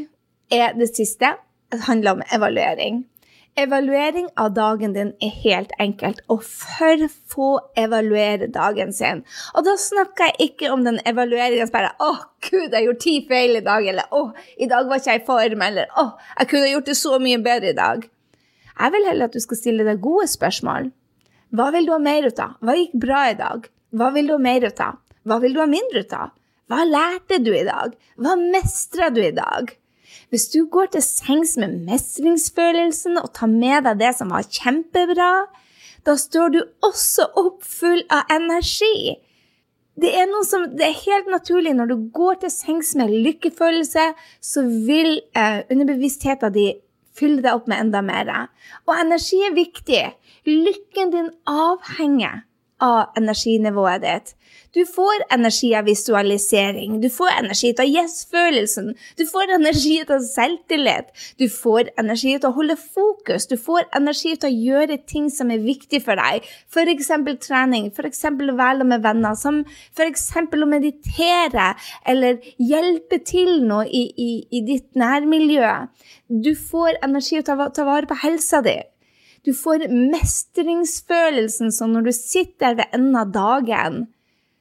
er 0.51 0.75
det 0.79 0.91
siste. 0.95 1.37
Det 1.71 1.85
handler 1.85 2.19
om 2.19 2.23
evaluering. 2.33 3.05
Evaluering 3.59 4.29
av 4.39 4.53
dagen 4.55 4.93
din 4.95 5.09
er 5.25 5.33
helt 5.43 5.73
enkelt, 5.83 6.21
og 6.31 6.45
for 6.47 7.09
få 7.33 7.49
evaluere 7.81 8.47
dagen 8.55 8.93
sin. 8.95 9.25
Og 9.59 9.65
da 9.67 9.75
snakker 9.83 10.31
jeg 10.31 10.53
ikke 10.53 10.71
om 10.71 10.85
den 10.87 11.01
evalueringen 11.05 11.67
som 11.67 11.73
bare 11.73 11.91
'Å, 11.99 12.13
gud, 12.51 12.71
jeg 12.73 12.85
gjorde 12.85 13.01
ti 13.01 13.27
feil 13.29 13.57
i 13.57 13.65
dag', 13.67 13.89
eller 13.89 14.07
'Å, 14.13 14.33
i 14.59 14.67
dag 14.67 14.87
var 14.87 14.97
ikke 14.97 15.11
jeg 15.11 15.23
i 15.23 15.27
form', 15.27 15.67
eller 15.67 15.87
'Å, 15.97 16.13
jeg 16.39 16.49
kunne 16.49 16.71
gjort 16.71 16.87
det 16.87 16.97
så 16.97 17.19
mye 17.19 17.43
bedre 17.43 17.71
i 17.71 17.81
dag'. 17.81 18.09
Jeg 18.79 18.93
vil 18.93 19.07
heller 19.07 19.25
at 19.25 19.33
du 19.33 19.41
skal 19.41 19.57
stille 19.57 19.85
deg 19.85 20.01
gode 20.01 20.29
spørsmål. 20.31 20.93
Hva 21.51 21.73
vil 21.73 21.87
du 21.87 21.93
ha 21.93 21.99
mer 21.99 22.27
ut 22.27 22.39
av? 22.39 22.55
Hva 22.63 22.77
gikk 22.77 22.95
bra 22.95 23.31
i 23.31 23.35
dag? 23.35 23.69
Hva 23.93 24.13
vil 24.15 24.27
du 24.27 24.33
ha 24.33 24.39
mer 24.39 24.65
ut 24.65 24.81
av? 24.81 24.99
Hva 25.27 25.41
vil 25.41 25.55
du 25.55 25.61
ha 25.61 25.67
mindre 25.67 26.05
ut 26.05 26.13
av? 26.13 26.31
Hva 26.69 26.85
lærte 26.85 27.43
du 27.43 27.51
i 27.57 27.65
dag? 27.65 27.97
Hva 28.21 28.37
mestra 28.37 29.11
du 29.11 29.23
i 29.25 29.33
dag? 29.33 29.73
Hvis 30.29 30.51
du 30.53 30.67
går 30.69 30.91
til 30.93 31.05
sengs 31.05 31.55
med 31.61 31.73
mestringsfølelsen 31.89 33.17
og 33.21 33.31
tar 33.37 33.49
med 33.49 33.87
deg 33.87 34.01
det 34.03 34.13
som 34.19 34.35
var 34.35 34.45
kjempebra, 34.45 35.31
da 36.05 36.17
står 36.21 36.53
du 36.53 36.61
også 36.85 37.31
opp 37.41 37.65
full 37.65 38.03
av 38.13 38.29
energi. 38.33 39.17
Det 39.99 40.11
er, 40.15 40.31
som, 40.47 40.69
det 40.79 40.85
er 40.87 41.01
helt 41.01 41.31
naturlig 41.33 41.73
når 41.75 41.91
du 41.91 41.97
går 42.15 42.43
til 42.45 42.53
sengs 42.55 42.93
med 42.99 43.11
lykkefølelse, 43.11 44.05
så 44.41 44.63
vil 44.63 45.17
eh, 45.35 45.65
underbevisstheten 45.73 46.55
din 46.55 46.77
fylle 47.19 47.43
deg 47.43 47.57
opp 47.57 47.67
med 47.71 47.83
enda 47.83 48.05
mer. 48.05 48.31
Og 48.87 48.95
energi 48.95 49.41
er 49.49 49.57
viktig. 49.57 50.05
Lykken 50.47 51.11
din 51.17 51.33
avhenger 51.51 52.45
av 52.85 53.17
energinivået 53.19 54.03
ditt. 54.03 54.35
Du 54.75 54.85
får 54.87 55.23
energi 55.33 55.71
av 55.75 55.87
visualisering, 55.89 56.99
du 57.01 57.09
får 57.11 57.31
energi 57.39 57.71
av 57.81 57.89
yes-følelsen, 57.89 58.91
du 59.17 59.25
får 59.27 59.55
energi 59.55 59.95
av 60.05 60.21
selvtillit, 60.23 61.09
du 61.41 61.47
får 61.49 61.89
energi 61.99 62.35
av 62.37 62.51
å 62.51 62.53
holde 62.59 62.77
fokus, 62.77 63.47
du 63.49 63.57
får 63.57 63.89
energi 63.97 64.35
av 64.37 64.45
å 64.51 64.53
gjøre 64.53 64.99
ting 65.09 65.31
som 65.33 65.51
er 65.55 65.65
viktig 65.65 66.03
for 66.05 66.21
deg, 66.21 66.45
f.eks. 66.69 67.11
trening, 67.47 67.89
f.eks. 67.95 68.23
å 68.29 68.59
være 68.61 68.85
med 68.93 69.07
venner, 69.07 69.39
som 69.41 69.63
f.eks. 69.97 70.29
å 70.37 70.69
meditere 70.69 71.71
eller 72.05 72.39
hjelpe 72.61 73.23
til 73.25 73.65
noe 73.65 73.89
i, 73.89 74.05
i, 74.21 74.31
i 74.53 74.63
ditt 74.69 74.93
nærmiljø. 75.01 75.73
Du 76.29 76.53
får 76.55 77.01
energi 77.09 77.41
av 77.41 77.65
å 77.65 77.73
ta, 77.73 77.89
vare 77.89 78.11
på 78.11 78.21
helsa 78.21 78.61
di. 78.63 78.77
Du 79.47 79.53
får 79.55 79.87
mestringsfølelsen 79.89 81.73
sånn 81.75 81.95
når 81.95 82.09
du 82.09 82.15
sitter 82.15 82.79
ved 82.79 82.95
enden 82.97 83.19
av 83.19 83.35
dagen, 83.35 84.07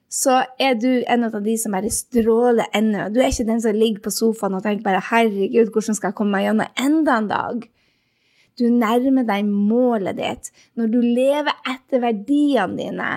så 0.08 0.42
er 0.62 0.78
du 0.80 1.04
en 1.10 1.26
av 1.28 1.36
de 1.44 1.56
som 1.60 1.74
bare 1.76 1.92
stråler 1.92 2.70
ennå. 2.78 3.10
Du 3.12 3.20
er 3.20 3.32
ikke 3.32 3.48
den 3.50 3.60
som 3.64 3.76
ligger 3.76 4.06
på 4.06 4.14
sofaen 4.14 4.56
og 4.56 4.64
tenker 4.64 4.86
bare 4.86 5.04
'herregud, 5.04 5.74
hvordan 5.74 5.96
skal 5.96 6.10
jeg 6.10 6.16
komme 6.16 6.38
meg 6.38 6.46
gjennom 6.48 6.72
enda 6.80 7.18
en 7.18 7.28
dag'? 7.28 7.68
Du 8.58 8.70
nærmer 8.74 9.26
deg 9.28 9.46
målet 9.46 10.18
ditt 10.18 10.52
når 10.76 10.88
du 10.94 11.02
lever 11.02 11.54
etter 11.68 12.02
verdiene 12.02 12.78
dine. 12.78 13.10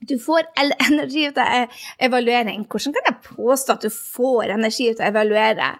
Du 0.00 0.18
får 0.18 0.46
energi 0.88 1.26
ut 1.28 1.38
av 1.38 1.72
evaluering. 1.98 2.66
Hvordan 2.66 2.94
kan 2.94 3.08
jeg 3.08 3.36
påstå 3.36 3.72
at 3.72 3.82
du 3.82 3.90
får 3.90 4.54
energi 4.54 4.90
ut 4.90 5.00
av 5.00 5.08
å 5.08 5.10
evaluere? 5.10 5.72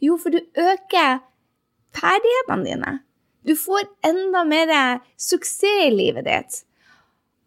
Jo, 0.00 0.16
for 0.16 0.32
du 0.32 0.38
øker 0.38 1.20
ferdighetene 1.96 2.64
dine. 2.64 2.94
Du 3.46 3.54
får 3.56 3.86
enda 4.06 4.44
mer 4.44 5.00
suksess 5.16 5.86
i 5.86 5.90
livet 5.94 6.26
ditt. 6.26 6.62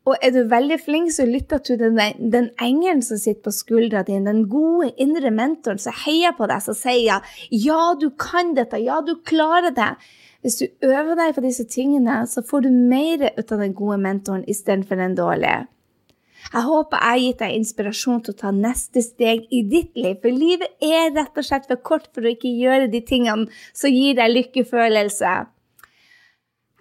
Og 0.08 0.16
er 0.26 0.32
du 0.34 0.40
veldig 0.50 0.80
flink, 0.82 1.12
så 1.14 1.26
lytter 1.28 1.60
du 1.60 1.68
til 1.68 1.82
den, 1.82 2.00
den 2.34 2.48
engelen 2.64 3.04
som 3.06 3.20
sitter 3.20 3.44
på 3.46 3.54
skuldra 3.54 4.02
di, 4.08 4.16
den 4.26 4.46
gode 4.50 4.94
indre 4.98 5.30
mentoren 5.36 5.82
som 5.82 5.94
heier 6.06 6.34
på 6.38 6.48
deg, 6.50 6.64
som 6.66 6.78
sier 6.78 7.28
ja, 7.52 7.82
du 8.00 8.08
kan 8.18 8.56
dette, 8.58 8.80
ja, 8.82 9.02
du 9.06 9.18
klarer 9.28 9.76
det. 9.76 9.92
Hvis 10.42 10.62
du 10.62 10.88
øver 10.88 11.20
deg 11.20 11.36
på 11.36 11.44
disse 11.44 11.68
tingene, 11.68 12.24
så 12.32 12.42
får 12.48 12.64
du 12.66 12.72
mer 12.72 13.28
ut 13.36 13.52
av 13.52 13.60
den 13.60 13.76
gode 13.76 14.00
mentoren 14.02 14.48
istedenfor 14.48 14.98
den 14.98 15.20
dårlige. 15.20 15.68
Jeg 16.50 16.64
håper 16.66 16.98
jeg 17.04 17.12
har 17.12 17.22
gitt 17.22 17.42
deg 17.44 17.56
inspirasjon 17.60 18.22
til 18.24 18.34
å 18.34 18.40
ta 18.40 18.52
neste 18.56 19.04
steg 19.04 19.50
i 19.54 19.62
ditt 19.68 20.00
liv, 20.00 20.16
for 20.24 20.32
livet 20.32 20.80
er 20.80 21.12
rett 21.12 21.36
og 21.38 21.46
slett 21.46 21.68
for 21.70 21.84
kort 21.84 22.08
for 22.16 22.26
å 22.26 22.32
ikke 22.32 22.56
gjøre 22.56 22.88
de 22.90 23.04
tingene 23.06 23.52
som 23.76 23.92
gir 23.92 24.16
deg 24.18 24.32
lykkefølelse. 24.32 25.34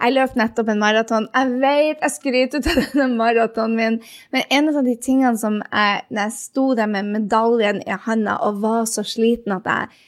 Jeg 0.09 0.15
løp 0.17 0.37
nettopp 0.41 0.71
en 0.73 0.79
maraton. 0.81 1.27
Jeg 1.37 1.57
vet 1.61 2.05
jeg 2.07 2.13
skryter 2.15 2.63
av 2.63 2.77
denne 2.95 3.09
maratonen 3.19 3.75
min, 3.77 3.97
men 4.33 4.45
en 4.57 4.71
av 4.73 4.87
de 4.87 4.95
tingene 5.05 5.37
som 5.37 5.59
jeg, 5.61 5.99
når 6.09 6.23
jeg 6.23 6.37
sto 6.39 6.65
der 6.79 6.89
med 6.89 7.11
medaljen 7.13 7.83
i 7.85 7.99
handa 8.07 8.39
og 8.47 8.63
var 8.63 8.87
så 8.89 9.05
sliten 9.05 9.59
at 9.59 9.69
jeg 9.69 9.99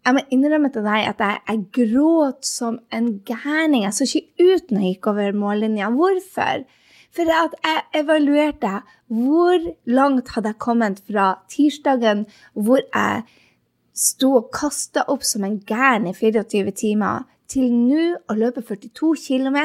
jeg 0.00 0.16
må 0.16 0.20
innrømme 0.32 0.70
til 0.72 0.86
deg 0.86 1.08
at 1.10 1.18
jeg, 1.20 1.40
jeg 1.50 1.64
gråt 1.76 2.46
som 2.46 2.78
en 2.94 3.10
gærning. 3.26 3.82
Jeg 3.84 3.92
så 3.92 4.06
ikke 4.06 4.46
ut 4.46 4.70
når 4.70 4.86
jeg 4.86 4.94
gikk 4.94 5.08
over 5.10 5.36
mållinja. 5.36 5.90
Hvorfor? 5.92 6.62
For 7.12 7.34
at 7.34 7.58
jeg 7.66 8.04
evaluerte 8.04 8.72
hvor 9.10 9.66
langt 9.90 10.30
hadde 10.32 10.54
jeg 10.54 10.62
kommet 10.62 11.02
fra 11.10 11.26
tirsdagen 11.52 12.24
hvor 12.54 12.80
jeg 12.86 13.26
sto 13.92 14.32
og 14.38 14.48
kasta 14.54 15.04
opp 15.10 15.26
som 15.26 15.44
en 15.44 15.58
gæren 15.68 16.08
i 16.08 16.14
24 16.16 16.72
timer, 16.78 17.26
til 17.50 17.70
nå 17.74 18.06
å 18.30 18.36
løpe 18.38 18.62
42 18.66 19.12
km. 19.26 19.58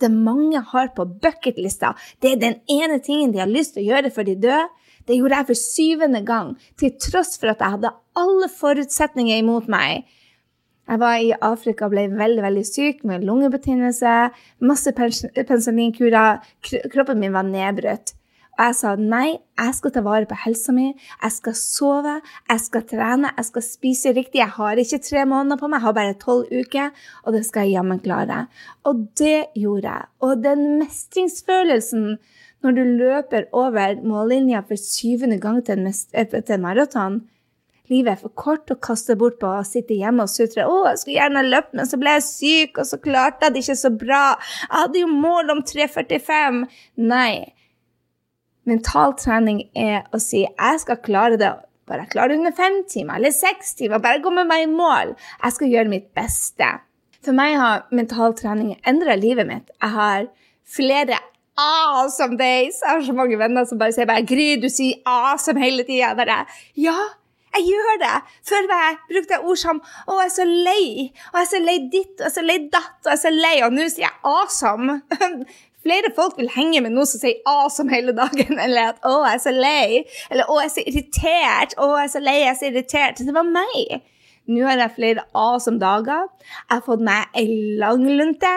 Det 0.00 0.10
mange 0.12 0.62
har 0.72 0.92
på 0.96 1.06
bucketlista. 1.22 1.94
Det 2.20 2.34
er 2.34 2.42
den 2.42 2.60
ene 2.72 3.00
tingen 3.04 3.34
de 3.34 3.42
har 3.42 3.50
lyst 3.50 3.76
til 3.76 3.84
å 3.84 3.88
gjøre 3.92 4.12
før 4.14 4.28
de 4.30 4.36
dør. 4.48 4.68
Det 5.08 5.16
gjorde 5.16 5.40
jeg 5.40 5.48
for 5.48 5.60
syvende 5.62 6.20
gang, 6.28 6.52
til 6.76 6.92
tross 7.00 7.38
for 7.40 7.54
at 7.54 7.62
jeg 7.64 7.78
hadde 7.78 7.94
alle 8.20 8.48
forutsetninger 8.52 9.40
imot 9.40 9.70
meg. 9.72 10.04
Jeg 10.88 11.00
var 11.00 11.20
i 11.20 11.32
Afrika 11.44 11.86
og 11.86 11.92
ble 11.92 12.06
veldig 12.12 12.44
veldig 12.44 12.64
syk 12.64 13.02
med 13.08 13.24
lungebetennelse, 13.28 14.14
masse 14.64 14.92
penicillinkurer. 14.96 16.44
Kroppen 16.92 17.20
min 17.20 17.34
var 17.36 17.48
nedbrutt. 17.48 18.17
Og 18.58 18.64
jeg 18.66 18.74
sa 18.74 18.94
nei, 18.98 19.36
jeg 19.58 19.74
skal 19.76 19.92
ta 19.94 20.02
vare 20.02 20.26
på 20.26 20.36
helsa 20.42 20.72
mi, 20.74 20.88
jeg 20.90 21.34
skal 21.34 21.54
sove, 21.54 22.16
jeg 22.50 22.62
skal 22.64 22.84
trene, 22.90 23.30
jeg 23.36 23.46
skal 23.46 23.64
spise 23.64 24.12
riktig. 24.16 24.40
Jeg 24.40 24.54
har 24.56 24.80
ikke 24.82 24.98
tre 25.06 25.22
måneder 25.30 25.60
på 25.60 25.70
meg, 25.70 25.78
jeg 25.78 25.86
har 25.86 25.96
bare 26.00 26.18
tolv 26.18 26.50
uker, 26.50 26.90
og 27.22 27.36
det 27.36 27.44
skal 27.46 27.68
jeg 27.68 27.78
jammen 27.78 28.02
klare. 28.02 28.40
Og 28.88 29.06
det 29.20 29.52
gjorde 29.54 29.94
jeg. 29.94 30.10
Og 30.26 30.42
den 30.42 30.66
mestringsfølelsen 30.82 32.10
når 32.66 32.74
du 32.74 32.84
løper 32.98 33.46
over 33.54 34.00
mållinja 34.02 34.64
for 34.66 34.80
syvende 34.82 35.38
gang 35.38 35.62
til 35.62 35.78
en, 35.78 35.92
til 35.94 36.62
maraton 36.62 37.22
Livet 37.88 38.10
er 38.12 38.18
for 38.20 38.32
kort 38.36 38.68
å 38.68 38.76
kaste 38.84 39.14
bort 39.16 39.38
på 39.40 39.48
å 39.48 39.64
sitte 39.64 39.96
hjemme 39.96 40.26
og 40.26 40.28
sutre. 40.28 40.66
'Å, 40.66 40.90
jeg 40.90 40.98
skulle 41.00 41.14
gjerne 41.14 41.44
løpt, 41.46 41.70
men 41.72 41.88
så 41.88 41.96
ble 41.96 42.18
jeg 42.18 42.26
syk, 42.26 42.80
og 42.82 42.88
så 42.90 42.98
klarte 43.00 43.48
jeg 43.48 43.54
det 43.54 43.62
ikke 43.64 43.76
så 43.80 43.90
bra.' 44.02 44.36
'Jeg 44.36 44.74
hadde 44.74 45.00
jo 45.00 45.08
mål 45.08 45.54
om 45.54 45.62
3.45.' 45.64 46.66
Nei 47.08 47.54
mental 48.68 49.14
trening 49.18 49.62
er 49.76 50.04
å 50.12 50.20
si 50.22 50.44
jeg 50.44 50.82
skal 50.84 51.00
klare 51.04 51.40
det. 51.40 51.54
Bare 51.88 52.04
jeg 52.04 52.12
klarer 52.12 52.34
det 52.34 52.42
under 52.42 52.56
fem 52.56 52.82
timer 52.90 53.16
eller 53.16 53.32
seks 53.32 53.72
timer. 53.78 54.02
Bare 54.04 54.20
gå 54.24 54.32
med 54.34 54.48
meg 54.50 54.66
i 54.66 54.70
mål. 54.70 55.14
Jeg 55.42 55.56
skal 55.56 55.72
gjøre 55.72 55.92
mitt 55.92 56.10
beste. 56.16 56.68
For 57.24 57.36
meg 57.36 57.56
har 57.58 57.86
mental 57.90 58.36
trening 58.38 58.76
endra 58.86 59.16
livet 59.18 59.48
mitt. 59.48 59.72
Jeg 59.80 59.94
har 59.96 60.28
flere 60.68 61.18
awesome 61.58 62.38
days. 62.38 62.82
Jeg 62.84 62.92
har 62.92 63.06
så 63.06 63.14
mange 63.16 63.38
venner 63.40 63.66
som 63.66 63.80
bare 63.80 63.94
sier 63.96 64.06
bare, 64.06 64.26
'Gry, 64.26 64.60
du 64.62 64.68
sier 64.68 65.00
awesome 65.06 65.60
hele 65.60 65.84
tida.' 65.88 66.14
Bare 66.18 66.44
ja. 66.76 66.98
Jeg 67.56 67.64
gjør 67.64 67.96
det! 68.02 68.16
Før 68.44 68.66
jeg 68.70 68.96
brukte 69.08 69.34
jeg 69.34 69.44
ord 69.50 69.56
som 69.56 69.80
'Å, 69.80 70.18
jeg 70.20 70.26
er 70.26 70.34
så 70.36 70.44
lei', 70.44 71.10
og 71.32 71.38
'jeg 71.38 71.46
er 71.46 71.50
så 71.54 71.60
lei 71.64 71.78
ditt', 71.94 72.20
og 72.20 72.26
'jeg 72.26 72.30
er 72.30 72.36
så 72.36 72.44
lei 72.44 72.58
datt', 72.76 73.02
og 73.04 73.10
'jeg 73.10 73.18
er 73.18 73.24
så 73.24 73.32
lei', 73.32 73.64
og 73.64 73.72
nå 73.72 73.88
sier 73.88 74.06
jeg 74.06 74.16
'awesome'. 74.24 75.00
Flere 75.86 76.10
folk 76.16 76.38
vil 76.38 76.50
henge 76.50 76.80
med 76.82 76.92
noen 76.94 77.06
som 77.06 77.20
sier 77.22 77.38
'awesome' 77.46 77.92
hele 77.94 78.12
dagen, 78.16 78.58
eller 78.64 78.92
at 78.92 79.00
'å, 79.02 79.22
jeg 79.26 79.34
er 79.34 79.42
så 79.44 79.54
lei', 79.54 80.04
eller 80.30 80.44
'å, 80.44 80.58
jeg 80.60 80.70
er 80.70 80.74
så 80.74 80.84
irritert', 80.90 81.74
'å, 81.78 81.88
jeg 81.98 82.04
er 82.04 82.12
så 82.14 82.22
lei, 82.24 82.38
jeg 82.40 82.50
er 82.50 82.58
så 82.60 82.70
irritert'. 82.70 83.26
Det 83.26 83.34
var 83.34 83.46
meg. 83.46 84.02
Nå 84.48 84.64
har 84.64 84.80
jeg 84.80 84.96
flere 84.96 85.24
awesome 85.36 85.78
dager. 85.78 86.28
Jeg 86.40 86.74
har 86.74 86.84
fått 86.86 87.04
meg 87.04 87.26
ei 87.36 87.46
langlunte. 87.78 88.52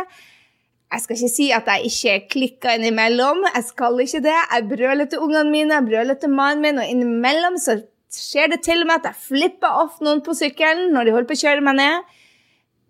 Jeg 0.92 1.04
skal 1.04 1.16
ikke 1.16 1.36
si 1.36 1.52
at 1.56 1.68
jeg 1.68 1.88
ikke 1.88 2.16
klikker 2.34 2.76
innimellom. 2.76 3.46
Jeg 3.56 3.64
skal 3.64 4.00
ikke 4.00 4.24
det. 4.24 4.40
Jeg 4.52 4.68
brøler 4.72 5.06
til 5.12 5.20
ungene 5.20 5.52
mine, 5.52 5.78
jeg 5.78 5.88
brøler 5.88 6.20
til 6.20 6.30
mannen 6.36 6.62
min, 6.62 6.80
og 6.80 6.88
innimellom 6.88 7.60
så 7.60 7.78
skjer 8.12 8.52
det 8.52 8.62
til 8.66 8.84
og 8.84 8.90
med 8.90 9.00
at 9.00 9.12
jeg 9.12 9.24
flipper 9.28 9.78
off 9.84 10.02
noen 10.04 10.20
på 10.24 10.36
sykkelen 10.36 10.92
når 10.92 11.08
de 11.08 11.14
holder 11.16 11.30
på 11.30 11.38
å 11.38 11.44
kjøre 11.44 11.64
meg 11.68 11.80
ned. 11.80 12.18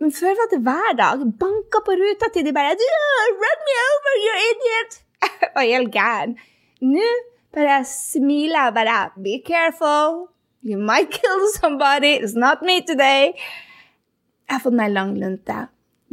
Men 0.02 0.12
før 0.18 0.34
var 0.40 0.48
det 0.52 0.62
hver 0.66 0.94
dag. 0.98 1.20
Banka 1.42 1.80
på 1.86 1.94
ruta 2.02 2.30
til 2.34 2.46
de 2.46 2.54
bare 2.58 2.74
'Run 2.74 3.60
me 3.68 3.76
over, 3.90 4.14
you 4.26 4.34
idiot!' 4.50 4.96
Var 5.56 5.66
helt 5.74 5.92
gæren. 5.98 6.32
Nå 6.82 7.10
bare 7.56 7.86
smiler 7.86 8.64
jeg 8.66 8.74
bare 8.74 9.10
'Be 9.24 9.36
careful. 9.52 10.10
You 10.70 10.78
might 10.90 11.10
kill 11.20 11.42
somebody. 11.60 12.14
It's 12.18 12.38
not 12.46 12.58
me 12.68 12.76
today.' 12.92 13.30
Jeg 14.48 14.56
har 14.56 14.60
fått 14.60 14.74
meg 14.74 14.92
lang 14.92 15.12
lunte. 15.22 15.60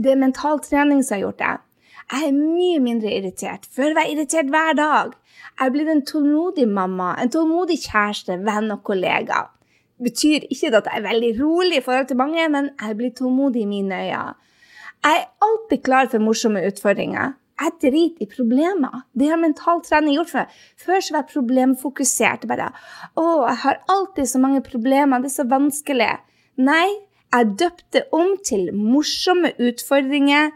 Det 0.02 0.12
er 0.12 0.24
mental 0.26 0.60
trening 0.60 1.02
som 1.04 1.14
har 1.16 1.20
gjort 1.20 1.38
det. 1.38 1.56
Jeg 2.12 2.28
er 2.28 2.32
mye 2.32 2.80
mindre 2.80 3.10
irritert. 3.18 3.66
Før 3.76 3.94
var 3.94 4.04
jeg 4.06 4.12
irritert 4.12 4.52
hver 4.54 4.72
dag. 4.72 5.08
Jeg 5.58 5.66
er 5.66 5.70
blitt 5.70 5.88
en 5.88 6.06
tålmodig 6.06 6.68
mamma, 6.68 7.14
en 7.22 7.30
tålmodig 7.30 7.78
kjæreste, 7.88 8.38
venn 8.44 8.70
og 8.70 8.84
kollega 8.84 9.46
betyr 10.02 10.46
ikke 10.50 10.70
at 10.76 10.86
jeg 10.86 11.00
er 11.00 11.06
veldig 11.06 11.32
rolig 11.40 11.78
i 11.78 11.84
forhold 11.84 12.08
til 12.10 12.20
mange, 12.20 12.48
men 12.48 12.70
jeg 12.80 12.96
blir 12.96 13.10
tålmodig 13.16 13.64
i 13.64 13.70
mine 13.70 13.94
øyne. 13.94 14.36
Jeg 15.04 15.18
er 15.20 15.28
alltid 15.46 15.82
klar 15.84 16.08
for 16.10 16.18
morsomme 16.22 16.64
utfordringer. 16.66 17.34
Jeg 17.58 17.74
driter 17.82 18.22
i 18.22 18.30
problemer. 18.30 19.02
Det 19.18 19.28
har 19.30 19.38
mental 19.38 19.82
trening 19.82 20.14
gjort 20.14 20.30
for 20.30 20.38
meg. 20.44 20.56
Før 20.78 21.02
så 21.02 21.14
var 21.14 21.24
jeg 21.24 21.32
problemfokusert. 21.32 22.46
Bare 22.48 22.70
'Å, 23.16 23.48
jeg 23.48 23.56
har 23.64 23.82
alltid 23.88 24.26
så 24.26 24.38
mange 24.38 24.62
problemer. 24.62 25.18
Det 25.18 25.30
er 25.30 25.42
så 25.42 25.48
vanskelig.' 25.48 26.18
Nei, 26.56 26.88
jeg 27.32 27.58
døpte 27.58 28.02
om 28.12 28.36
til 28.44 28.72
morsomme 28.74 29.52
utfordringer, 29.58 30.50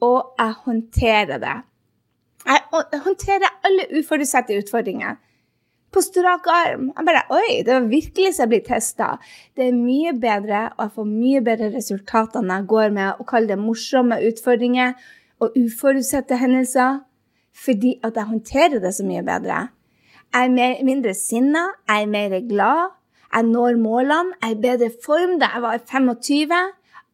og 0.00 0.34
jeg 0.38 0.52
håndterer 0.64 1.38
det. 1.38 1.56
Jeg 2.46 3.00
håndterer 3.04 3.58
alle 3.64 3.86
uforutsette 3.98 4.56
utfordringer 4.58 5.16
på 5.92 6.02
strak 6.04 6.46
arm. 6.50 6.90
Jeg 6.96 7.06
bare 7.08 7.24
Oi, 7.36 7.62
det 7.66 7.74
var 7.74 7.88
virkelig 7.90 8.34
så 8.34 8.44
jeg 8.44 8.52
blir 8.52 8.64
testa. 8.66 9.10
Det 9.56 9.68
er 9.68 9.76
mye 9.76 10.14
bedre, 10.16 10.64
og 10.76 10.86
jeg 10.86 10.94
får 10.96 11.10
mye 11.10 11.42
bedre 11.44 11.70
resultater 11.74 12.44
når 12.44 12.62
jeg 12.62 12.70
går 12.72 12.96
med 12.96 13.20
å 13.20 13.28
kalle 13.28 13.52
det 13.52 13.60
morsomme 13.60 14.18
utfordringer 14.28 14.96
og 15.42 15.56
uforutsette 15.58 16.38
hendelser, 16.38 17.02
fordi 17.52 17.96
at 18.06 18.16
jeg 18.16 18.30
håndterer 18.30 18.82
det 18.82 18.94
så 18.96 19.06
mye 19.06 19.24
bedre. 19.26 19.66
Jeg 20.32 20.48
er 20.48 20.52
mer, 20.52 20.78
mindre 20.86 21.12
sinna, 21.18 21.66
jeg 21.88 22.06
er 22.06 22.12
mer 22.12 22.38
glad, 22.48 22.94
jeg 23.32 23.48
når 23.48 23.80
målene, 23.80 24.36
jeg 24.40 24.50
er 24.50 24.56
i 24.56 24.62
bedre 24.62 24.90
form 25.04 25.38
da 25.40 25.50
jeg 25.54 25.64
var 25.64 25.82
25. 25.88 26.62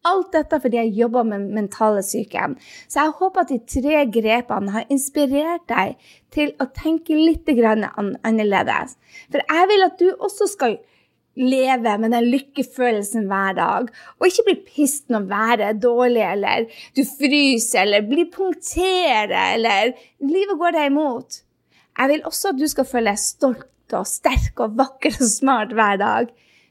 Alt 0.07 0.31
dette 0.31 0.59
fordi 0.63 0.79
jeg 0.79 0.93
jobber 0.95 1.25
med 1.27 1.49
mentale 1.55 2.03
syke. 2.07 2.45
Så 2.87 3.03
jeg 3.03 3.15
håper 3.19 3.43
at 3.43 3.51
de 3.51 3.59
tre 3.67 4.05
grepene 4.13 4.71
har 4.71 4.93
inspirert 4.93 5.65
deg 5.67 5.97
til 6.31 6.53
å 6.61 6.69
tenke 6.75 7.17
litt 7.17 7.49
annerledes. 7.49 8.95
For 9.31 9.43
jeg 9.43 9.67
vil 9.73 9.83
at 9.89 9.99
du 9.99 10.07
også 10.13 10.47
skal 10.47 10.77
leve 11.39 11.97
med 12.01 12.11
den 12.11 12.29
lykkefølelsen 12.33 13.27
hver 13.29 13.53
dag, 13.57 13.89
og 14.19 14.27
ikke 14.27 14.45
bli 14.47 14.55
pissed 14.67 15.11
når 15.13 15.27
været 15.29 15.65
er 15.67 15.81
dårlig, 15.83 16.23
eller 16.25 16.65
du 16.95 17.03
fryser, 17.07 17.83
eller 17.85 18.07
blir 18.07 18.31
punktert, 18.33 19.31
eller 19.31 19.93
livet 20.19 20.59
går 20.59 20.75
deg 20.75 20.91
imot. 20.91 21.41
Jeg 21.99 22.11
vil 22.13 22.25
også 22.27 22.53
at 22.53 22.59
du 22.59 22.67
skal 22.71 22.87
føle 22.87 23.13
deg 23.13 23.21
stolt 23.21 23.95
og 23.95 24.07
sterk 24.07 24.59
og 24.63 24.77
vakker 24.79 25.15
og 25.15 25.31
smart 25.31 25.73
hver 25.75 25.99
dag. 25.99 26.29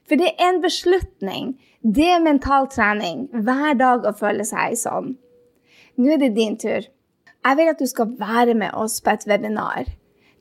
For 0.09 0.17
det 0.17 0.33
er 0.35 0.53
en 0.53 0.61
beslutning. 0.63 1.51
Det 1.79 2.09
er 2.11 2.19
mental 2.19 2.67
trening 2.67 3.29
hver 3.31 3.77
dag 3.79 4.03
å 4.03 4.11
føle 4.11 4.43
seg 4.43 4.75
sånn. 4.75 5.13
Nå 5.99 6.11
er 6.11 6.19
det 6.19 6.33
din 6.35 6.57
tur. 6.59 6.83
Jeg 7.39 7.55
vil 7.55 7.71
at 7.71 7.79
du 7.79 7.87
skal 7.87 8.11
være 8.19 8.55
med 8.59 8.75
oss 8.75 8.99
på 8.99 9.13
et 9.13 9.23
webinar 9.29 9.87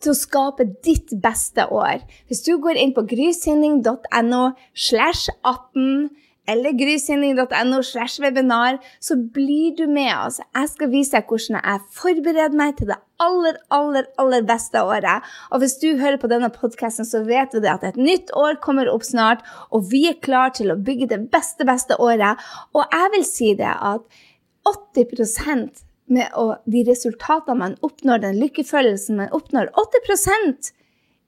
til 0.02 0.12
å 0.12 0.18
skape 0.18 0.66
ditt 0.86 1.14
beste 1.22 1.66
år. 1.70 2.02
Hvis 2.26 2.42
du 2.46 2.56
går 2.62 2.78
inn 2.82 2.94
på 2.94 3.06
grysynding.no 3.06 4.42
slash 4.74 5.30
18 5.46 6.10
eller 6.48 6.72
grysynding.no 6.78 7.82
slash 7.82 8.22
webinar, 8.22 8.78
så 9.00 9.16
blir 9.16 9.76
du 9.76 9.86
med 9.86 10.12
oss. 10.16 10.40
Jeg 10.56 10.70
skal 10.72 10.90
vise 10.92 11.16
deg 11.16 11.28
hvordan 11.28 11.60
jeg 11.60 11.84
forbereder 11.98 12.56
meg 12.56 12.78
til 12.78 12.90
det 12.92 12.98
aller, 13.22 13.58
aller, 13.74 14.06
aller 14.22 14.46
beste 14.48 14.80
året. 14.80 15.26
Og 15.52 15.62
hvis 15.62 15.76
du 15.82 15.90
hører 16.00 16.20
på 16.22 16.30
denne 16.30 16.50
podkasten, 16.54 17.06
så 17.08 17.24
vet 17.26 17.52
du 17.52 17.60
det 17.64 17.72
at 17.72 17.84
et 17.86 18.00
nytt 18.00 18.32
år 18.38 18.60
kommer 18.64 18.90
opp 18.92 19.04
snart, 19.06 19.44
og 19.74 19.90
vi 19.92 20.06
er 20.10 20.20
klar 20.24 20.54
til 20.56 20.72
å 20.72 20.78
bygge 20.78 21.10
det 21.12 21.20
beste, 21.32 21.66
beste 21.68 21.98
året. 22.00 22.40
Og 22.74 22.84
jeg 22.86 23.12
vil 23.16 23.28
si 23.28 23.52
det 23.58 23.74
at 23.74 24.24
80 24.68 25.84
med 26.08 26.32
å, 26.40 26.54
de 26.64 26.84
resultatene 26.88 27.58
man 27.60 27.78
oppnår, 27.84 28.22
den 28.24 28.38
lykkefølelsen 28.40 29.20
man 29.20 29.32
oppnår 29.36 29.68
80% 29.76 30.72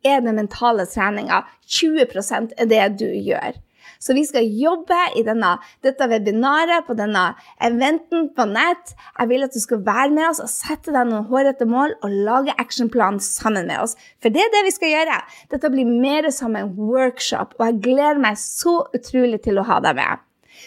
er 0.09 0.23
den 0.25 0.39
mentale 0.39 0.87
treninga. 0.89 1.43
20% 1.69 2.55
er 2.57 2.71
det 2.71 2.87
du 3.03 3.09
gjør. 3.11 3.59
Så 3.99 4.15
vi 4.17 4.25
skal 4.29 4.47
jobbe 4.47 4.99
i 5.19 5.25
denne, 5.27 5.57
dette 5.85 6.09
webinaret, 6.11 6.87
på 6.87 6.97
denne 6.99 7.31
eventen 7.63 8.31
på 8.37 8.47
nett. 8.51 8.95
Jeg 9.19 9.33
vil 9.33 9.47
at 9.47 9.57
du 9.57 9.61
skal 9.63 9.83
være 9.87 10.15
med 10.15 10.29
oss 10.31 10.43
og 10.45 10.53
sette 10.53 10.95
deg 10.95 11.11
noen 11.11 11.29
hårete 11.31 11.69
mål 11.69 11.97
og 12.01 12.17
lage 12.31 12.57
actionplan 12.63 13.21
sammen 13.25 13.69
med 13.71 13.83
oss. 13.83 13.97
For 14.23 14.33
det 14.33 14.47
er 14.47 14.55
det 14.55 14.65
vi 14.69 14.75
skal 14.77 14.95
gjøre. 14.95 15.21
Dette 15.53 15.73
blir 15.73 15.89
mer 15.89 16.31
som 16.35 16.57
en 16.57 16.75
workshop, 16.79 17.57
og 17.59 17.67
jeg 17.67 17.85
gleder 17.91 18.23
meg 18.23 18.41
så 18.41 18.81
utrolig 18.97 19.43
til 19.45 19.61
å 19.61 19.67
ha 19.69 19.81
deg 19.85 19.99
med. 19.99 20.27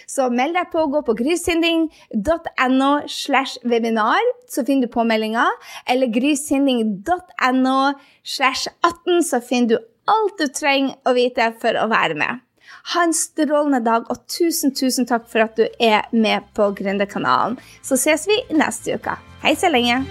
Så 0.10 0.28
meld 0.34 0.56
deg 0.58 0.72
på 0.74 0.86
gå 0.92 1.02
på 1.06 1.16
grysynding.no 1.20 2.92
slash 3.08 3.62
webinar, 3.68 4.24
så 4.50 4.66
finner 4.66 4.88
du 4.88 4.94
påmeldinga. 4.94 5.46
Eller 5.90 6.12
grysynding.no 6.14 7.78
slash 8.24 8.72
18, 8.82 9.24
så 9.30 9.42
finner 9.44 9.76
du 9.76 9.78
alt 10.10 10.40
du 10.40 10.50
trenger 10.52 10.98
å 11.08 11.16
vite 11.16 11.54
for 11.62 11.78
å 11.80 11.88
være 11.92 12.18
med. 12.20 12.44
Ha 12.94 13.04
en 13.08 13.14
strålende 13.16 13.80
dag, 13.86 14.10
og 14.12 14.26
tusen, 14.28 14.74
tusen 14.76 15.08
takk 15.10 15.30
for 15.32 15.46
at 15.46 15.58
du 15.58 15.66
er 15.80 16.08
med 16.12 16.46
på 16.56 16.72
Gründerkanalen. 16.78 17.58
Så 17.84 17.98
ses 18.00 18.28
vi 18.28 18.40
neste 18.58 18.98
uke. 19.00 19.18
Hei 19.44 19.56
så 19.60 19.72
lenge. 19.72 20.04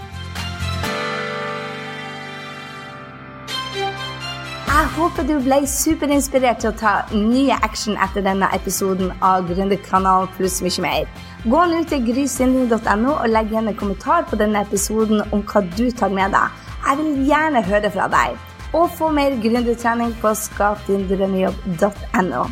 Jeg 4.72 4.88
håper 4.96 5.26
du 5.28 5.34
ble 5.44 5.58
superinspirert 5.68 6.62
til 6.62 6.70
å 6.70 6.76
ta 6.80 6.92
nye 7.12 7.58
action 7.62 7.98
etter 8.00 8.24
denne 8.24 8.48
episoden 8.56 9.12
av 9.20 9.44
Gründerkanalen 9.50 10.30
pluss 10.38 10.62
mye 10.64 10.84
mer. 10.84 11.10
Gå 11.44 11.60
nå 11.68 11.82
til 11.90 12.06
grysynding.no 12.06 13.12
og 13.12 13.28
legg 13.30 13.52
igjen 13.52 13.68
en 13.68 13.76
kommentar 13.78 14.24
på 14.30 14.38
denne 14.40 14.64
episoden 14.64 15.20
om 15.28 15.44
hva 15.52 15.62
du 15.76 15.84
tar 15.92 16.14
med 16.14 16.32
deg. 16.32 16.56
Jeg 16.86 16.98
vil 17.02 17.20
gjerne 17.28 17.62
høre 17.68 17.92
fra 17.94 18.08
deg. 18.16 18.40
Og 18.72 18.90
få 18.96 19.10
mer 19.12 19.30
gründertrening 19.42 20.12
på 20.22 20.34
skapdindrømmejobb.no. 20.46 22.42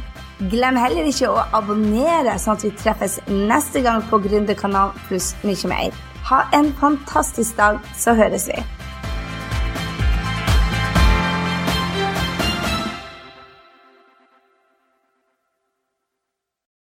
Glem 0.53 0.77
heller 0.81 1.05
ikke 1.09 1.29
å 1.29 1.43
abonnere, 1.57 2.39
sånn 2.41 2.57
at 2.57 2.65
vi 2.65 2.71
treffes 2.81 3.21
neste 3.29 3.83
gang 3.85 4.01
på 4.09 4.17
Gründerkanalen 4.25 4.97
pluss 5.09 5.35
mye 5.45 5.69
mer. 5.69 5.91
Ha 6.31 6.39
en 6.57 6.73
fantastisk 6.81 7.57
dag, 7.61 7.75
så 7.97 8.15
høres 8.17 8.49
vi. 8.49 8.57